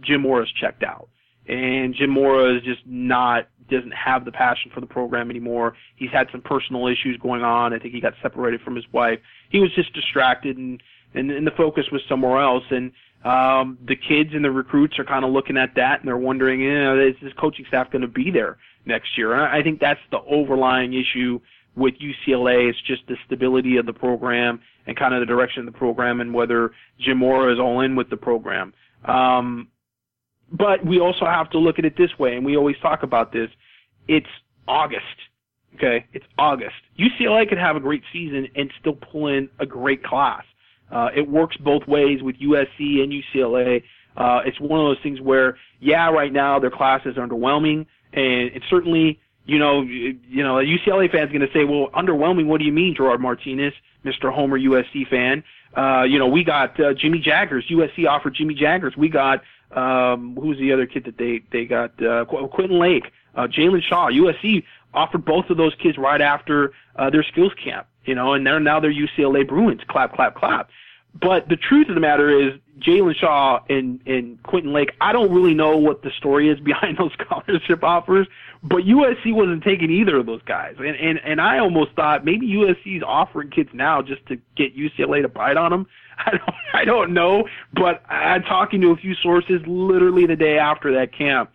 [0.00, 1.08] Jim Mora checked out.
[1.48, 5.74] And Jim Mora is just not, doesn't have the passion for the program anymore.
[5.96, 7.72] He's had some personal issues going on.
[7.72, 9.18] I think he got separated from his wife.
[9.50, 10.82] He was just distracted and,
[11.14, 12.64] and, and the focus was somewhere else.
[12.70, 12.92] And,
[13.24, 16.60] um, the kids and the recruits are kind of looking at that and they're wondering,
[16.60, 19.32] you know, is this coaching staff going to be there next year?
[19.32, 21.38] And I think that's the overlying issue
[21.76, 22.68] with UCLA.
[22.68, 26.20] It's just the stability of the program and kind of the direction of the program
[26.20, 28.74] and whether Jim Mora is all in with the program.
[29.04, 29.68] Um,
[30.52, 33.32] but we also have to look at it this way, and we always talk about
[33.32, 33.50] this.
[34.08, 34.26] It's
[34.68, 35.04] August.
[35.76, 36.74] Okay, it's August.
[36.98, 40.44] UCLA could have a great season and still pull in a great class.
[40.90, 43.82] Uh, it works both ways with USC and UCLA.
[44.14, 48.50] Uh, it's one of those things where, yeah, right now their class is underwhelming, and
[48.54, 52.46] it's certainly you know, you know, a UCLA fan's going to say, well, underwhelming.
[52.46, 53.72] What do you mean, Gerard Martinez,
[54.04, 54.32] Mr.
[54.32, 55.42] Homer USC fan?
[55.76, 57.64] Uh, you know, we got uh, Jimmy Jaggers.
[57.70, 58.96] USC offered Jimmy Jaggers.
[58.96, 59.42] We got
[59.76, 62.02] um, who's the other kid that they they got?
[62.02, 64.10] Uh, Qu- Quentin Lake, uh, Jalen Shaw.
[64.10, 67.86] USC offered both of those kids right after uh, their skills camp.
[68.04, 69.80] You know, and they're now they're UCLA Bruins.
[69.88, 70.70] Clap, clap, clap.
[71.14, 75.30] But the truth of the matter is, Jalen Shaw and, and Quentin Lake, I don't
[75.30, 78.26] really know what the story is behind those scholarship offers,
[78.62, 80.76] but USC wasn't taking either of those guys.
[80.78, 85.22] And, and, and I almost thought maybe USC's offering kids now just to get UCLA
[85.22, 85.86] to bite on them.
[86.26, 90.58] I don't, I don't know, but I'm talking to a few sources literally the day
[90.58, 91.50] after that camp.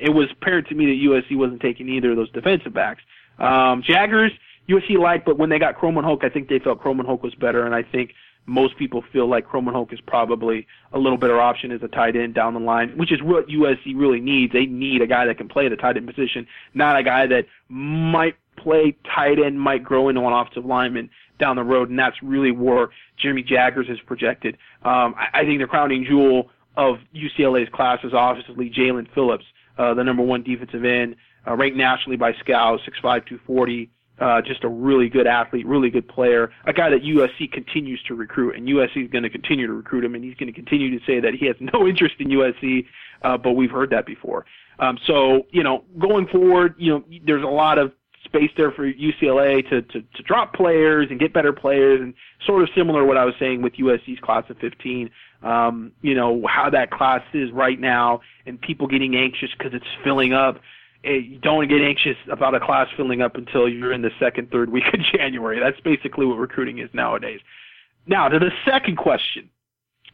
[0.00, 3.02] It was apparent to me that USC wasn't taking either of those defensive backs.
[3.38, 4.32] Um, Jaggers,
[4.68, 7.34] USC liked, but when they got Krommenhoek, Hoke, I think they felt Krommenhoek Hoke was
[7.34, 8.14] better, and I think–
[8.46, 12.16] most people feel like Krommenhoek Hoke is probably a little better option as a tight
[12.16, 14.52] end down the line, which is what USC really needs.
[14.52, 17.46] They need a guy that can play the tight end position, not a guy that
[17.68, 22.16] might play tight end, might grow into an offensive lineman down the road, and that's
[22.22, 22.88] really where
[23.20, 24.56] Jeremy Jaggers is projected.
[24.82, 29.44] Um, I, I think the crowning jewel of UCLA's class is obviously Jaelan Phillips,
[29.78, 34.64] uh, the number one defensive end, uh, ranked nationally by scouts, 6'5", 240 uh, just
[34.64, 38.68] a really good athlete, really good player, a guy that USC continues to recruit, and
[38.68, 41.20] USC is going to continue to recruit him, and he's going to continue to say
[41.20, 42.86] that he has no interest in USC,
[43.22, 44.44] uh, but we've heard that before.
[44.78, 47.92] Um, so, you know, going forward, you know, there's a lot of
[48.24, 52.14] space there for UCLA to, to, to drop players and get better players, and
[52.46, 55.10] sort of similar to what I was saying with USC's class of 15.
[55.42, 59.86] Um, you know, how that class is right now, and people getting anxious because it's
[60.04, 60.60] filling up
[61.02, 64.70] you don't get anxious about a class filling up until you're in the second, third
[64.70, 65.58] week of January.
[65.58, 67.40] That's basically what recruiting is nowadays.
[68.06, 69.48] Now, to the second question,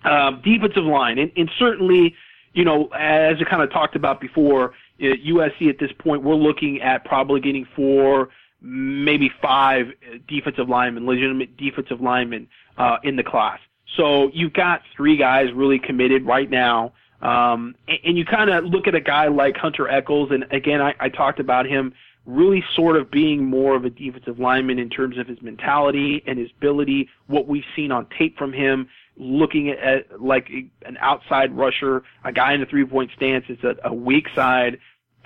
[0.05, 2.15] um, defensive line, and, and certainly,
[2.53, 6.35] you know, as I kind of talked about before, at USC at this point, we're
[6.35, 8.29] looking at probably getting four,
[8.61, 9.87] maybe five
[10.29, 13.59] defensive linemen, legitimate defensive linemen uh, in the class.
[13.97, 18.65] So you've got three guys really committed right now Um, and, and you kind of
[18.65, 21.95] look at a guy like Hunter Echols, and again, I, I talked about him
[22.27, 26.39] really sort of being more of a defensive lineman in terms of his mentality and
[26.39, 30.49] his ability, what we've seen on tape from him, looking at, like
[30.85, 34.79] an outside rusher, a guy in the three point stance is a, a weak side,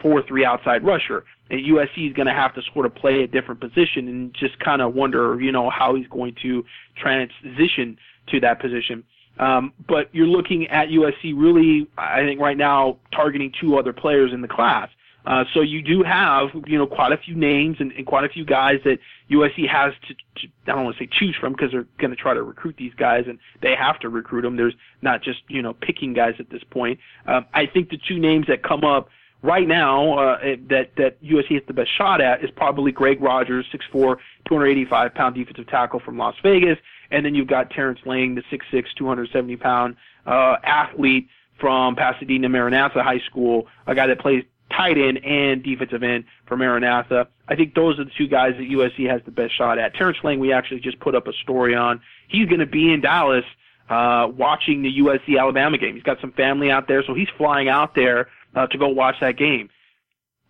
[0.03, 1.25] 4-3 outside rusher.
[1.51, 4.59] And USC is going to have to sort of play a different position and just
[4.61, 6.65] kind of wonder, you know, how he's going to
[6.97, 7.99] transition
[8.29, 9.05] to that position.
[9.39, 14.33] Um, but you're looking at USC really, I think right now, targeting two other players
[14.33, 14.89] in the class.
[15.27, 18.29] Uh, so you do have, you know, quite a few names and, and quite a
[18.29, 18.99] few guys that
[19.31, 22.17] USC has to, to I don't want to say choose from because they're going to
[22.17, 24.57] try to recruit these guys and they have to recruit them.
[24.57, 26.99] There's not just, you know, picking guys at this point.
[27.27, 29.09] Um, I think the two names that come up
[29.43, 33.67] right now uh, that that USC has the best shot at is probably Greg Rogers,
[33.73, 36.79] 6'4", 285 pound defensive tackle from Las Vegas,
[37.11, 41.29] and then you've got Terrence Lang, the 6'6", 270 pound uh, athlete
[41.59, 46.57] from Pasadena Maranatha High School, a guy that plays tight end and defensive end for
[46.57, 47.29] Maranatha.
[47.49, 49.95] I think those are the two guys that USC has the best shot at.
[49.95, 52.01] Terrence Lang, we actually just put up a story on.
[52.29, 53.45] He's going to be in Dallas
[53.89, 55.95] uh, watching the USC Alabama game.
[55.95, 59.17] He's got some family out there, so he's flying out there uh, to go watch
[59.21, 59.69] that game.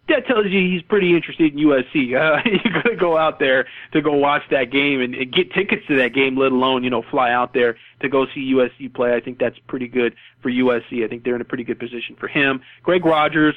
[0.09, 2.11] That tells you he's pretty interested in USC.
[2.21, 5.53] Uh, you're going to go out there to go watch that game and, and get
[5.53, 8.93] tickets to that game, let alone you know fly out there to go see USC
[8.93, 9.15] play.
[9.15, 11.05] I think that's pretty good for USC.
[11.05, 12.61] I think they're in a pretty good position for him.
[12.83, 13.55] Greg Rogers,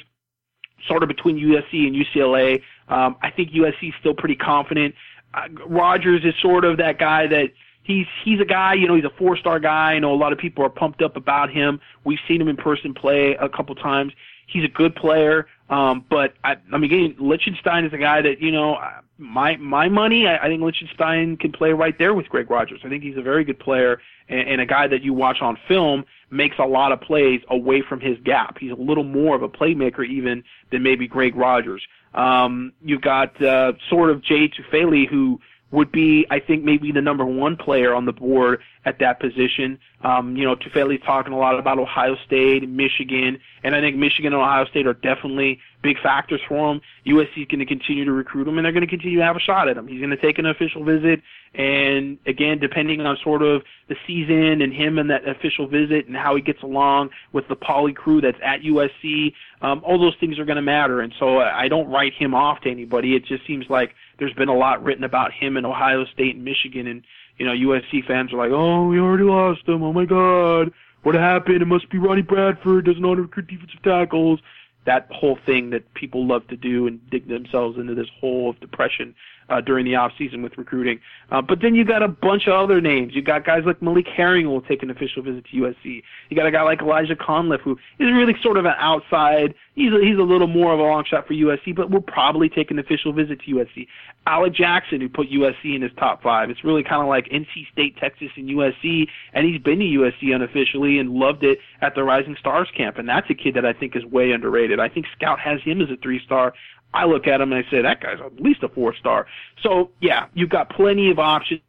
[0.88, 2.62] sort of between USC and UCLA.
[2.88, 4.94] Um, I think USC is still pretty confident.
[5.32, 7.50] Uh, Rogers is sort of that guy that
[7.84, 9.92] he's he's a guy, you know, he's a four star guy.
[9.92, 11.80] I know a lot of people are pumped up about him.
[12.02, 14.12] We've seen him in person play a couple times.
[14.46, 18.40] He's a good player, um, but I, I mean, again, Lichtenstein is a guy that
[18.40, 18.78] you know,
[19.16, 20.26] my my money.
[20.26, 22.80] I, I think Lichtenstein can play right there with Greg Rogers.
[22.84, 25.56] I think he's a very good player and, and a guy that you watch on
[25.68, 28.58] film makes a lot of plays away from his gap.
[28.58, 31.86] He's a little more of a playmaker even than maybe Greg Rogers.
[32.14, 35.40] Um, you've got uh, sort of Jay Tufele who
[35.74, 39.78] would be, I think, maybe the number one player on the board at that position.
[40.02, 43.96] Um, you know, Tufele's talking a lot about Ohio State and Michigan, and I think
[43.96, 46.80] Michigan and Ohio State are definitely big factors for him.
[47.06, 49.36] USC is going to continue to recruit him, and they're going to continue to have
[49.36, 49.88] a shot at him.
[49.88, 51.20] He's going to take an official visit,
[51.54, 56.16] and again, depending on sort of the season and him and that official visit and
[56.16, 60.38] how he gets along with the poly crew that's at USC, um, all those things
[60.38, 61.00] are going to matter.
[61.00, 63.16] And so I don't write him off to anybody.
[63.16, 66.44] It just seems like there's been a lot written about him in Ohio State and
[66.44, 67.02] Michigan, and
[67.38, 69.82] you know USC fans are like, oh, we already lost him.
[69.82, 70.72] Oh my God,
[71.02, 71.62] what happened?
[71.62, 74.40] It must be Ronnie Bradford doesn't how to recruit defensive tackles.
[74.86, 78.60] That whole thing that people love to do and dig themselves into this hole of
[78.60, 79.14] depression
[79.48, 81.00] uh, during the off season with recruiting.
[81.30, 83.14] Uh, but then you got a bunch of other names.
[83.14, 86.02] You got guys like Malik Herring will take an official visit to USC.
[86.28, 89.54] You got a guy like Elijah Conliffe who is really sort of an outside.
[89.74, 92.48] He's a, he's a little more of a long shot for USC, but will probably
[92.48, 93.86] take an official visit to USC.
[94.26, 96.50] Alec Jackson who put USC in his top five.
[96.50, 100.34] It's really kind of like NC State, Texas, and USC, and he's been to USC
[100.34, 102.98] unofficially and loved it at the Rising Stars camp.
[102.98, 104.80] And that's a kid that I think is way underrated.
[104.80, 106.54] I think Scout has him as a three star.
[106.94, 109.26] I look at him and I say that guy's at least a four star.
[109.62, 111.60] So yeah, you've got plenty of options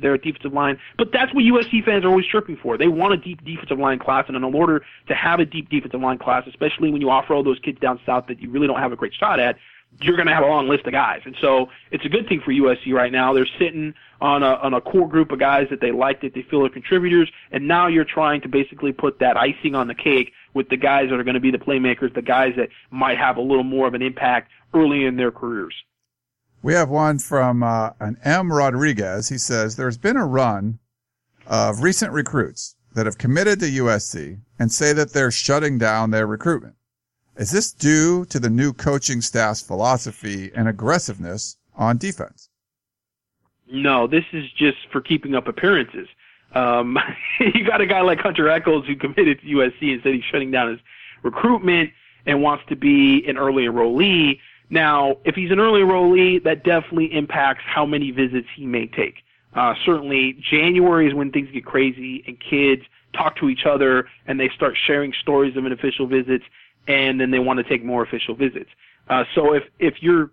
[0.00, 0.78] there at defensive line.
[0.96, 2.78] But that's what USC fans are always tripping for.
[2.78, 6.00] They want a deep defensive line class, and in order to have a deep defensive
[6.00, 8.78] line class, especially when you offer all those kids down south that you really don't
[8.78, 9.56] have a great shot at,
[10.00, 11.22] you're going to have a long list of guys.
[11.24, 13.32] And so it's a good thing for USC right now.
[13.32, 16.42] They're sitting on a, on a core group of guys that they like, that they
[16.42, 20.32] feel are contributors, and now you're trying to basically put that icing on the cake
[20.58, 23.36] with the guys that are going to be the playmakers, the guys that might have
[23.36, 25.72] a little more of an impact early in their careers.
[26.62, 28.52] We have one from uh, an M.
[28.52, 29.28] Rodriguez.
[29.28, 30.80] He says, There's been a run
[31.46, 36.26] of recent recruits that have committed to USC and say that they're shutting down their
[36.26, 36.74] recruitment.
[37.36, 42.50] Is this due to the new coaching staff's philosophy and aggressiveness on defense?
[43.70, 46.08] No, this is just for keeping up appearances.
[46.54, 46.98] Um,
[47.40, 50.50] you got a guy like Hunter Echols who committed to USC and said he's shutting
[50.50, 50.80] down his
[51.22, 51.90] recruitment
[52.26, 54.38] and wants to be an early enrollee.
[54.70, 59.16] Now, if he's an early enrollee, that definitely impacts how many visits he may take.
[59.54, 62.82] Uh, certainly, January is when things get crazy and kids
[63.14, 66.44] talk to each other and they start sharing stories of an official visits
[66.86, 68.70] and then they want to take more official visits.
[69.08, 70.30] Uh, so if if you're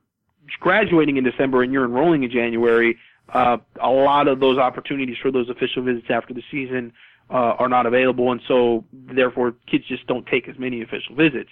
[0.59, 2.97] graduating in December and you're enrolling in January,
[3.33, 6.93] uh, a lot of those opportunities for those official visits after the season
[7.29, 11.49] uh, are not available, and so therefore kids just don't take as many official visits.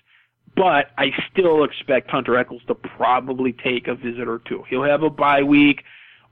[0.55, 4.63] But I still expect Hunter Echols to probably take a visit or two.
[4.69, 5.83] He'll have a bye week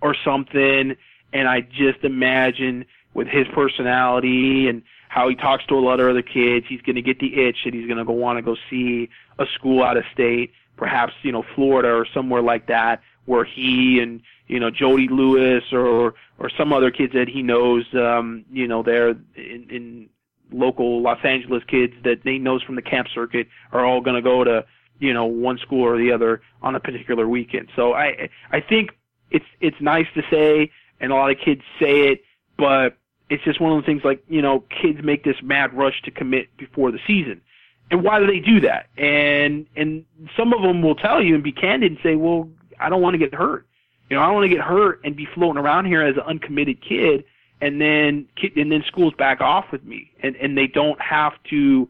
[0.01, 0.95] or something,
[1.33, 6.07] and I just imagine with his personality and how he talks to a lot of
[6.07, 6.65] other kids.
[6.69, 9.09] He's going to get the itch that he's going to go want to go see
[9.39, 13.99] a school out of state, perhaps you know Florida or somewhere like that, where he
[13.99, 14.21] and
[14.51, 18.83] you know Jody Lewis or or some other kids that he knows, um, you know,
[18.83, 20.09] they're in, in
[20.51, 24.21] local Los Angeles kids that he knows from the camp circuit are all going to
[24.21, 24.65] go to
[24.99, 27.69] you know one school or the other on a particular weekend.
[27.77, 28.91] So I I think
[29.31, 32.23] it's it's nice to say, and a lot of kids say it,
[32.57, 32.97] but
[33.29, 36.11] it's just one of the things like you know kids make this mad rush to
[36.11, 37.41] commit before the season.
[37.89, 38.87] And why do they do that?
[38.97, 40.03] And and
[40.35, 42.49] some of them will tell you and be candid and say, well,
[42.81, 43.65] I don't want to get hurt.
[44.11, 46.23] You know, I don't want to get hurt and be floating around here as an
[46.23, 47.23] uncommitted kid,
[47.61, 51.87] and then and then schools back off with me, and and they don't have to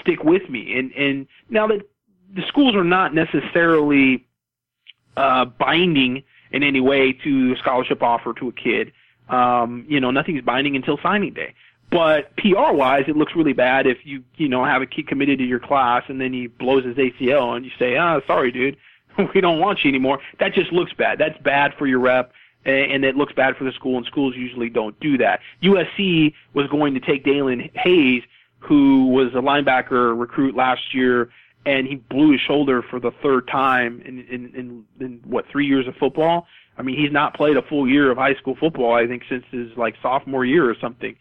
[0.00, 0.78] stick with me.
[0.78, 1.82] And and now that
[2.34, 4.26] the schools are not necessarily
[5.18, 8.92] uh, binding in any way to a scholarship offer to a kid.
[9.28, 11.54] Um, you know, nothing's binding until signing day.
[11.90, 15.38] But PR wise, it looks really bad if you, you know, have a kid committed
[15.40, 18.76] to your class and then he blows his ACL and you say, ah, sorry, dude,
[19.34, 20.18] we don't want you anymore.
[20.40, 21.18] That just looks bad.
[21.18, 22.32] That's bad for your rep
[22.66, 25.40] and it looks bad for the school and schools usually don't do that.
[25.62, 28.22] USC was going to take Daelin Hayes,
[28.58, 31.30] who was a linebacker recruit last year
[31.66, 35.66] and he blew his shoulder for the third time in, in, in, in what, three
[35.66, 36.46] years of football?
[36.76, 39.44] I mean, he's not played a full year of high school football, I think, since
[39.50, 41.16] his like sophomore year or something.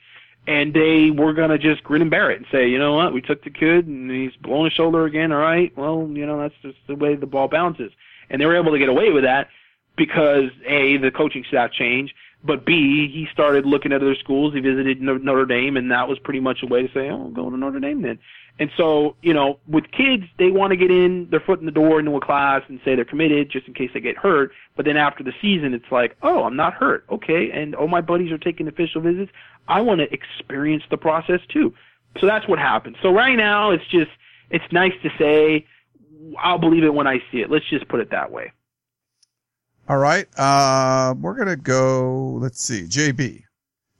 [0.46, 3.22] And they were gonna just grin and bear it and say, you know what, we
[3.22, 5.32] took the kid and he's blown his shoulder again.
[5.32, 7.92] All right, well, you know that's just the way the ball bounces.
[8.30, 9.48] And they were able to get away with that
[9.96, 12.14] because a the coaching staff changed,
[12.44, 14.54] but b he started looking at other schools.
[14.54, 17.50] He visited Notre Dame, and that was pretty much a way to say, oh, go
[17.50, 18.20] to Notre Dame then.
[18.60, 21.72] And so, you know, with kids, they want to get in their foot in the
[21.72, 24.52] door into a class and say they're committed just in case they get hurt.
[24.76, 27.04] But then after the season, it's like, oh, I'm not hurt.
[27.10, 27.50] Okay.
[27.52, 29.32] And oh, my buddies are taking official visits.
[29.68, 31.74] I want to experience the process too.
[32.20, 32.98] So that's what happens.
[33.02, 34.12] So right now, it's just,
[34.52, 35.66] it's nice to say,
[36.38, 37.50] I'll believe it when I see it.
[37.50, 38.52] Let's just put it that way.
[39.90, 40.28] All right.
[40.38, 43.44] Uh, we're going to go, let's see, JB.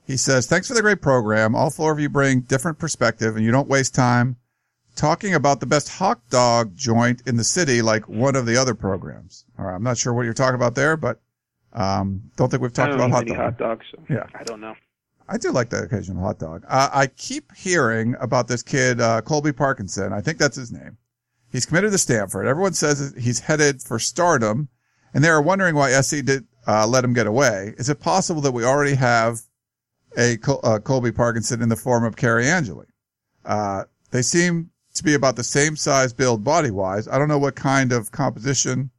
[0.06, 1.56] He says, thanks for the great program.
[1.56, 4.36] All four of you bring different perspective and you don't waste time
[4.94, 8.74] talking about the best hot dog joint in the city like one of the other
[8.74, 9.44] programs.
[9.58, 11.20] All right, I'm not sure what you're talking about there, but
[11.72, 13.36] um, don't think we've talked about hot, dog.
[13.36, 13.86] hot dogs.
[13.90, 14.74] So yeah, I don't know.
[15.28, 16.64] I do like the occasional hot dog.
[16.68, 20.12] Uh, I keep hearing about this kid, uh, Colby Parkinson.
[20.12, 20.98] I think that's his name.
[21.50, 22.46] He's committed to Stanford.
[22.46, 24.68] Everyone says he's headed for stardom,
[25.14, 27.74] and they are wondering why SC did uh, let him get away.
[27.78, 29.40] Is it possible that we already have
[30.16, 32.86] a Col- uh, Colby Parkinson in the form of Cary Angeline?
[33.44, 37.08] Uh, they seem to be about the same size build body wise.
[37.08, 38.90] I don't know what kind of composition,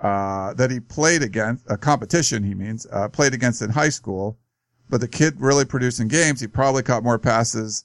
[0.00, 4.38] uh, that he played against, a competition he means, uh, played against in high school,
[4.88, 6.40] but the kid really produced in games.
[6.40, 7.84] He probably caught more passes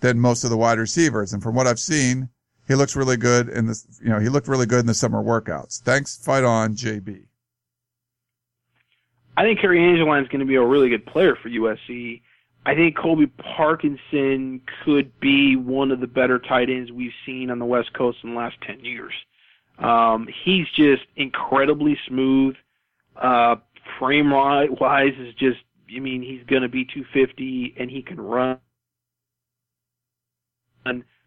[0.00, 1.32] than most of the wide receivers.
[1.32, 2.28] And from what I've seen,
[2.66, 5.22] he looks really good in this, you know, he looked really good in the summer
[5.22, 5.80] workouts.
[5.82, 6.16] Thanks.
[6.16, 7.24] Fight on, JB.
[9.36, 12.22] I think Cary Angeline is going to be a really good player for USC.
[12.66, 17.58] I think Colby Parkinson could be one of the better tight ends we've seen on
[17.58, 19.12] the West Coast in the last 10 years.
[19.78, 22.54] Um, he's just incredibly smooth.
[23.16, 23.56] Uh,
[23.98, 25.58] frame wise is just,
[25.94, 28.58] I mean, he's going to be 250 and he can run.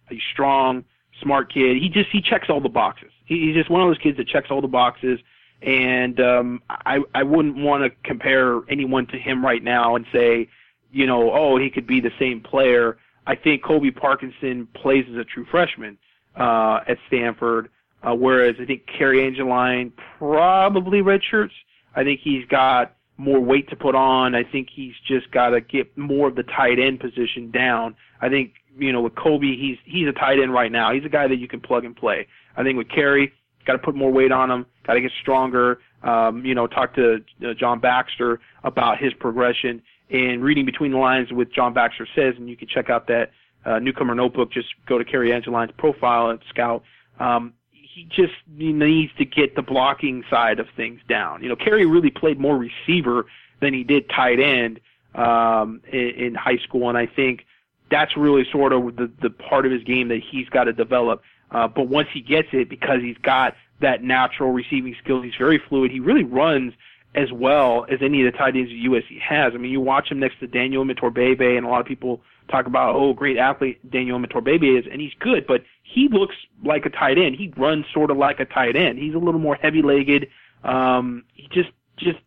[0.10, 0.86] He's strong,
[1.22, 1.78] smart kid.
[1.78, 3.12] He just, he checks all the boxes.
[3.26, 5.20] He's just one of those kids that checks all the boxes.
[5.62, 10.48] And, um, I, I wouldn't want to compare anyone to him right now and say,
[10.92, 12.98] you know, oh, he could be the same player.
[13.26, 15.98] I think Colby Parkinson plays as a true freshman
[16.36, 17.70] uh, at Stanford,
[18.04, 21.52] uh, whereas I think Cary Angeline probably redshirts.
[21.96, 24.36] I think he's got more weight to put on.
[24.36, 27.96] I think he's just got to get more of the tight end position down.
[28.22, 30.94] I think you know with Kobe, he's he's a tight end right now.
[30.94, 32.28] He's a guy that you can plug and play.
[32.56, 33.34] I think with Cary,
[33.66, 34.66] got to put more weight on him.
[34.86, 35.80] Got to get stronger.
[36.04, 40.97] Um, you know, talk to uh, John Baxter about his progression and reading between the
[40.97, 43.32] lines with John Baxter says, and you can check out that
[43.66, 44.51] uh, newcomer notebook.
[44.51, 46.84] Just go to Cary Angeline's profile at Scout.
[47.20, 51.41] Um, he just needs to get the blocking side of things down.
[51.41, 53.26] You know, Cary really played more receiver
[53.60, 54.80] than he did tight end
[55.16, 57.45] um, in, in high school, and I think
[57.89, 61.22] that's really sort of the the part of his game that he's got to develop.
[61.51, 65.62] Uh, but once he gets it, because he's got that natural receiving skills, he's very
[65.70, 65.91] fluid.
[65.91, 66.74] He really runs
[67.16, 69.53] as well as any of the tight ends the USC has.
[69.53, 72.68] I mean, you watch him next to Daniel Imatorbhebhe, and a lot of people talk
[72.68, 76.89] about, oh, great athlete Daniel Imatorbhebhe is, and he's good, but he looks like a
[76.89, 77.36] tight end.
[77.36, 78.99] He runs sort of like a tight end.
[78.99, 80.28] He's a little more heavy-legged.
[80.64, 82.20] Um, he just, just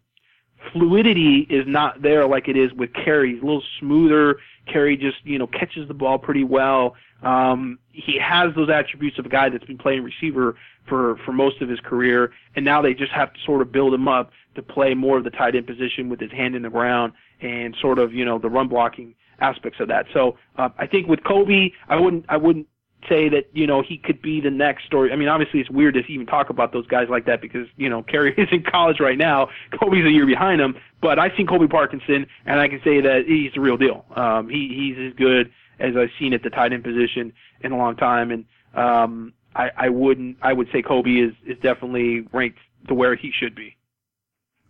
[0.72, 3.34] fluidity is not there like it is with Cary.
[3.34, 4.36] He's a little smoother.
[4.66, 6.96] Cary just you know catches the ball pretty well.
[7.22, 10.56] Um, he has those attributes of a guy that's been playing receiver
[10.88, 13.94] for for most of his career, and now they just have to sort of build
[13.94, 16.70] him up to play more of the tight end position with his hand in the
[16.70, 20.06] ground and sort of you know the run blocking aspects of that.
[20.12, 22.66] So uh, I think with Colby, I wouldn't I wouldn't
[23.08, 25.12] say that you know he could be the next story.
[25.12, 27.88] I mean, obviously it's weird to even talk about those guys like that because you
[27.88, 29.48] know Cary is in college right now.
[29.78, 33.24] Colby's a year behind him, but I've seen Colby Parkinson, and I can say that
[33.26, 34.04] he's the real deal.
[34.16, 37.32] Um, he he's as good as I've seen at the tight end position
[37.62, 38.44] in a long time, and
[38.74, 43.32] um, I I wouldn't I would say Colby is is definitely ranked to where he
[43.32, 43.76] should be.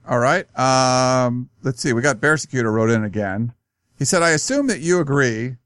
[0.08, 0.46] All right.
[0.58, 1.92] Um, let's see.
[1.92, 3.52] We got Bearsecutor wrote in again.
[3.98, 5.56] He said, I assume that you agree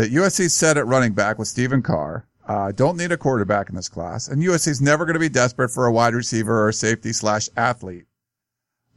[0.00, 2.26] that USC set at running back with Stephen Carr.
[2.48, 5.28] Uh, don't need a quarterback in this class, and USC is never going to be
[5.28, 8.06] desperate for a wide receiver or safety slash athlete.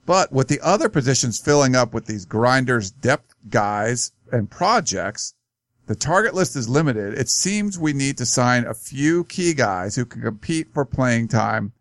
[0.06, 5.34] But with the other positions filling up with these grinders, depth guys, and projects,
[5.88, 7.18] the target list is limited.
[7.18, 11.28] It seems we need to sign a few key guys who can compete for playing
[11.28, 11.74] time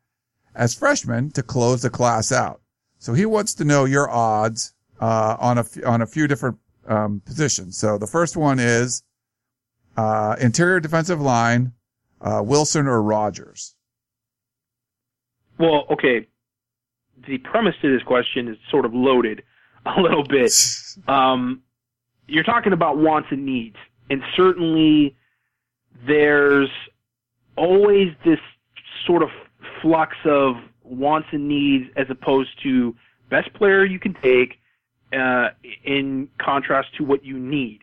[0.53, 2.61] as freshmen to close the class out.
[2.99, 6.59] So he wants to know your odds uh, on a f- on a few different
[6.89, 7.79] um, positions.
[7.79, 9.05] So the first one is
[9.97, 11.73] uh, interior defensive line,
[12.21, 13.75] uh, Wilson or Rogers.
[15.59, 16.27] Well, okay.
[17.27, 19.43] The premise to this question is sort of loaded
[19.87, 20.53] a little bit.
[21.09, 21.63] Um,
[22.29, 23.77] you're talking about wants and needs,
[24.11, 25.17] and certainly
[26.07, 26.69] there's
[27.57, 28.39] always this
[29.07, 29.31] sort of
[29.81, 32.95] flux of wants and needs as opposed to
[33.31, 34.59] best player you can take
[35.13, 35.49] uh,
[35.85, 37.81] in contrast to what you need.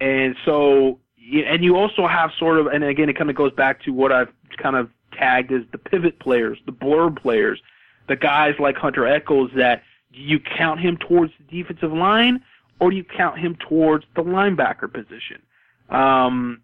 [0.00, 1.00] And so,
[1.32, 4.12] and you also have sort of, and again, it kind of goes back to what
[4.12, 7.60] I've kind of tagged as the pivot players, the blur players,
[8.08, 12.42] the guys like Hunter Echols that you count him towards the defensive line
[12.80, 15.40] or do you count him towards the linebacker position?
[15.88, 16.60] Um,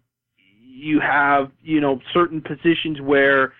[0.59, 3.53] you have, you know, certain positions where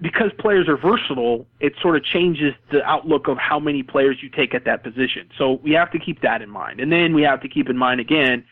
[0.00, 4.28] because players are versatile, it sort of changes the outlook of how many players you
[4.28, 5.30] take at that position.
[5.38, 6.80] So we have to keep that in mind.
[6.80, 8.44] And then we have to keep in mind again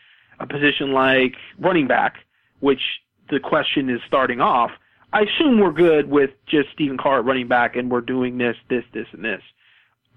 [0.43, 2.17] a position like running back,
[2.59, 2.81] which
[3.29, 4.71] the question is starting off.
[5.11, 8.55] I assume we're good with just Stephen Carr at running back and we're doing this,
[8.69, 9.41] this, this, and this.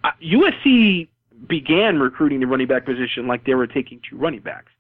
[0.05, 1.09] Uh, USC
[1.47, 4.73] began recruiting the running back position like they were taking two running backs.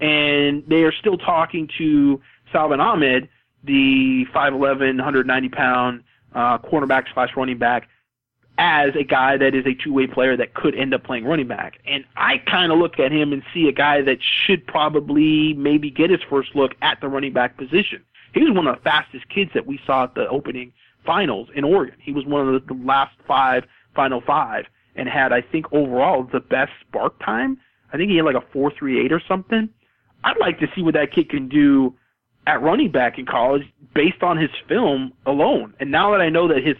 [0.00, 2.20] And they are still talking to
[2.50, 3.28] Salvon Ahmed,
[3.62, 6.02] the 5'11", 190 pound
[6.34, 7.88] uh, cornerback slash running back
[8.58, 11.78] as a guy that is a two-way player that could end up playing running back.
[11.86, 15.90] And I kind of look at him and see a guy that should probably maybe
[15.90, 18.04] get his first look at the running back position.
[18.34, 20.72] He was one of the fastest kids that we saw at the opening
[21.04, 21.96] finals in Oregon.
[22.00, 26.40] He was one of the last five, final five, and had, I think, overall the
[26.40, 27.58] best SPARQ time.
[27.92, 29.68] I think he had like a 4.38 or something.
[30.24, 31.94] I'd like to see what that kid can do
[32.46, 33.62] at running back in college
[33.94, 35.74] based on his film alone.
[35.80, 36.76] And now that I know that his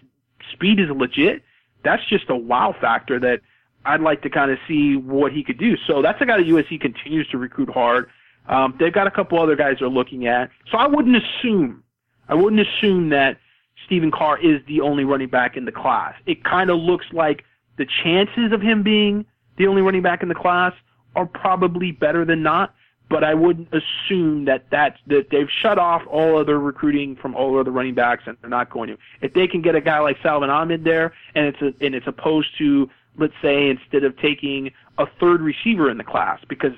[0.53, 1.43] speed is legit,
[1.85, 3.41] that's just a wow factor that
[3.85, 5.77] I'd like to kind of see what he could do.
[5.87, 8.09] So that's a guy that USC continues to recruit hard.
[8.49, 10.51] Um, they've got a couple other guys they're looking at.
[10.71, 11.83] So I wouldn't assume,
[12.29, 13.39] I wouldn't assume that
[13.87, 16.15] Stephen Carr is the only running back in the class.
[16.27, 17.45] It kind of looks like
[17.79, 19.25] the chances of him being
[19.57, 20.73] the only running back in the class
[21.15, 22.75] are probably better than not
[23.13, 27.59] but I wouldn't assume that that's that they've shut off all other recruiting from all
[27.59, 28.99] other running backs and they're not going to.
[29.21, 32.07] If they can get a guy like Salvon Ahmed there and it's a, and it's
[32.07, 32.89] opposed to
[33.19, 36.73] let's say instead of taking a third receiver in the class because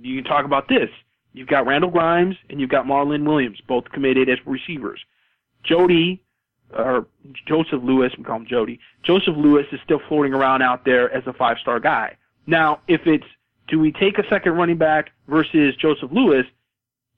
[0.00, 0.88] you can talk about this.
[1.32, 5.00] You've got Randal Grimes and you've got Marlon Williams, both committed as receivers.
[5.64, 6.22] Jody
[6.76, 7.06] or
[7.46, 8.78] Joseph Lewis, we call him Jody.
[9.04, 12.16] Joseph Lewis is still floating around out there as a five star guy.
[12.46, 13.26] Now, if it's
[13.68, 16.46] do we take a second running back versus Joseph Lewis?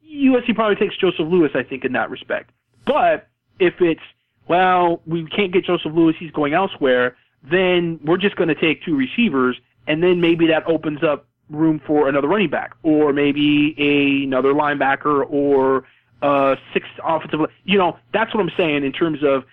[0.05, 2.51] USC probably takes Joseph Lewis, I think, in that respect.
[2.87, 3.29] But
[3.59, 4.01] if it's,
[4.49, 8.83] well, we can't get Joseph Lewis, he's going elsewhere, then we're just going to take
[8.83, 13.75] two receivers, and then maybe that opens up room for another running back, or maybe
[13.79, 15.85] a, another linebacker, or
[16.23, 17.41] a sixth offensive.
[17.65, 19.45] You know, that's what I'm saying in terms of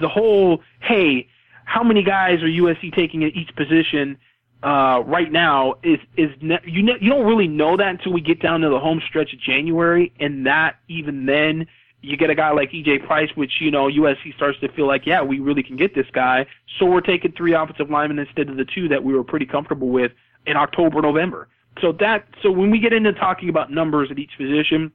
[0.00, 0.62] the whole.
[0.80, 1.28] Hey,
[1.64, 4.18] how many guys are USC taking at each position?
[4.66, 8.20] Uh, right now is is ne- you ne- you don't really know that until we
[8.20, 11.66] get down to the home stretch of January, and that even then
[12.02, 15.06] you get a guy like EJ Price, which you know USC starts to feel like,
[15.06, 16.46] yeah, we really can get this guy,
[16.78, 19.88] so we're taking three offensive linemen instead of the two that we were pretty comfortable
[19.88, 20.10] with
[20.46, 21.46] in October, November.
[21.80, 24.90] So that so when we get into talking about numbers at each position,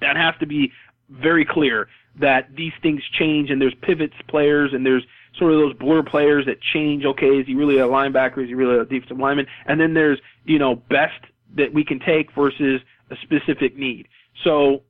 [0.00, 0.72] that has to be
[1.08, 1.86] very clear
[2.18, 5.04] that these things change and there's pivots players and there's
[5.38, 7.04] sort of those blur players that change.
[7.04, 8.42] Okay, is he really a linebacker?
[8.42, 9.46] Is he really a defensive lineman?
[9.66, 11.20] And then there's you know best
[11.56, 12.80] that we can take versus
[13.10, 14.08] a specific need.
[14.42, 14.82] So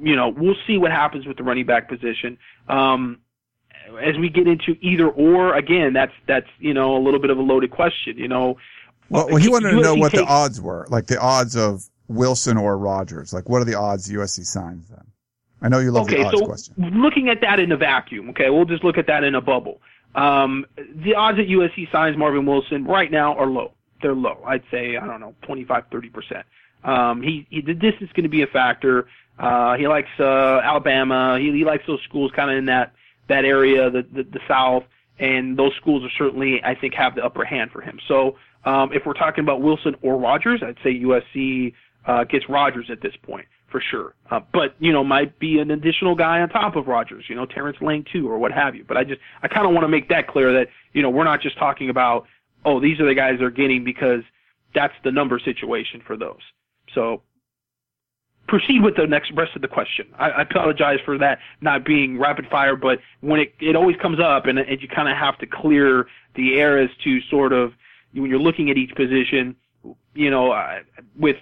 [0.00, 2.38] you know we'll see what happens with the running back position.
[2.68, 3.20] Um,
[4.02, 7.38] as we get into either or, again, that's that's you know a little bit of
[7.38, 8.16] a loaded question.
[8.18, 8.56] You know,
[9.08, 12.56] well, well he wanted to know what the odds were, like the odds of Wilson
[12.56, 13.32] or Rogers.
[13.32, 15.12] Like, what are the odds USC signs them?
[15.62, 16.74] I know you love okay, the odds so question.
[17.00, 19.80] Looking at that in a vacuum, okay, we'll just look at that in a bubble.
[20.14, 23.72] Um, the odds that USC signs Marvin Wilson right now are low.
[24.02, 24.42] They're low.
[24.46, 26.46] I'd say I don't know, 25, 30 percent.
[26.84, 29.08] Um, he, he the distance is going to be a factor.
[29.38, 31.38] Uh, he likes uh, Alabama.
[31.38, 32.92] He, he likes those schools kind of in that
[33.28, 34.84] that area, the, the the South,
[35.18, 37.98] and those schools are certainly I think have the upper hand for him.
[38.06, 41.72] So um, if we're talking about Wilson or Rogers, I'd say USC
[42.06, 43.46] uh, gets Rogers at this point
[43.76, 44.14] for sure.
[44.30, 47.24] Uh, but you know, might be an additional guy on top of Rogers.
[47.28, 48.86] You know, Terrence Lang too, or what have you.
[48.88, 51.24] But I just I kind of want to make that clear that you know we're
[51.24, 52.24] not just talking about
[52.64, 54.22] oh these are the guys they're getting because
[54.74, 56.40] that's the number situation for those.
[56.94, 57.20] So
[58.48, 60.06] proceed with the next rest of the question.
[60.18, 64.20] I, I apologize for that not being rapid fire, but when it it always comes
[64.20, 67.74] up and, and you kind of have to clear the air as to sort of
[68.14, 69.54] when you're looking at each position,
[70.14, 70.78] you know, uh,
[71.18, 71.36] with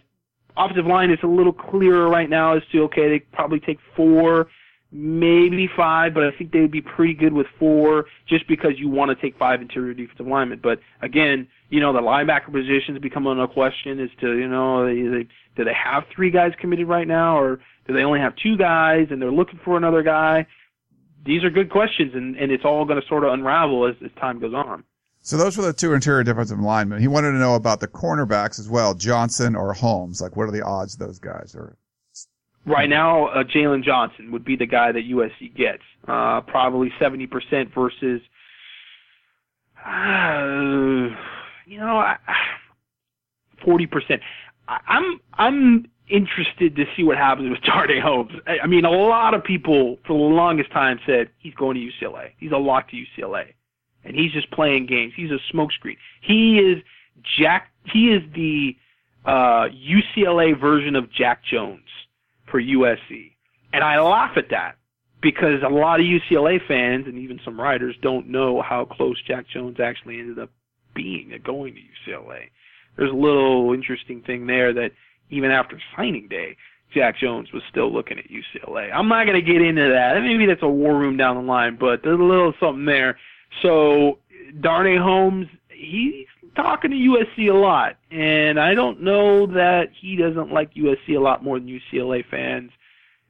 [0.57, 4.49] offensive line, is a little clearer right now as to okay, they probably take four,
[4.93, 8.89] maybe five, but I think they would be pretty good with four just because you
[8.89, 10.61] want to take five interior defensive linemen.
[10.63, 15.65] But again, you know, the linebacker positions become a question as to you know, do
[15.65, 19.21] they have three guys committed right now, or do they only have two guys and
[19.21, 20.47] they're looking for another guy?
[21.27, 24.11] These are good questions, and, and it's all going to sort of unravel as, as
[24.21, 24.85] time goes on.
[25.25, 27.01] So those were the two interior defensive linemen.
[27.01, 30.21] He wanted to know about the cornerbacks as well, Johnson or Holmes.
[30.21, 31.79] Like, what are the odds those guys are?
[32.67, 35.83] Right now, uh, Jaylon Johnson would be the guy that USC gets.
[36.07, 38.21] Uh, probably 70% versus,
[39.87, 41.17] uh,
[41.65, 42.05] you know,
[43.67, 44.21] 40%.
[44.69, 48.33] I, I'm, I'm interested to see what happens with Darnay Holmes.
[48.47, 51.81] I, I mean, a lot of people for the longest time said he's going to
[51.81, 52.33] UCLA.
[52.37, 53.55] He's a lock to UCLA
[54.05, 55.13] and he's just playing games.
[55.17, 55.97] He's a smokescreen.
[56.21, 56.83] He is
[57.39, 57.71] Jack.
[57.93, 58.77] He is the
[59.25, 61.89] uh, UCLA version of Jack Jones
[62.51, 63.33] for USC,
[63.73, 64.77] and I laugh at that
[65.21, 69.47] because a lot of UCLA fans and even some writers don't know how close Jack
[69.49, 70.51] Jones actually ended up
[70.95, 71.81] being at going to
[72.11, 72.51] UCLA.
[72.97, 74.93] There's a little interesting thing there that
[75.31, 76.57] even after signing day,
[76.93, 78.93] Jack Jones was still looking at UCLA.
[78.93, 80.21] I'm not going to get into that.
[80.21, 83.19] Maybe that's a war room down the line, but there's a little something there
[83.63, 84.19] so
[84.61, 86.27] Darnay Holmes, he's
[86.57, 91.21] talking to USC a lot, and I don't know that he doesn't like USC a
[91.21, 92.71] lot more than UCLA fans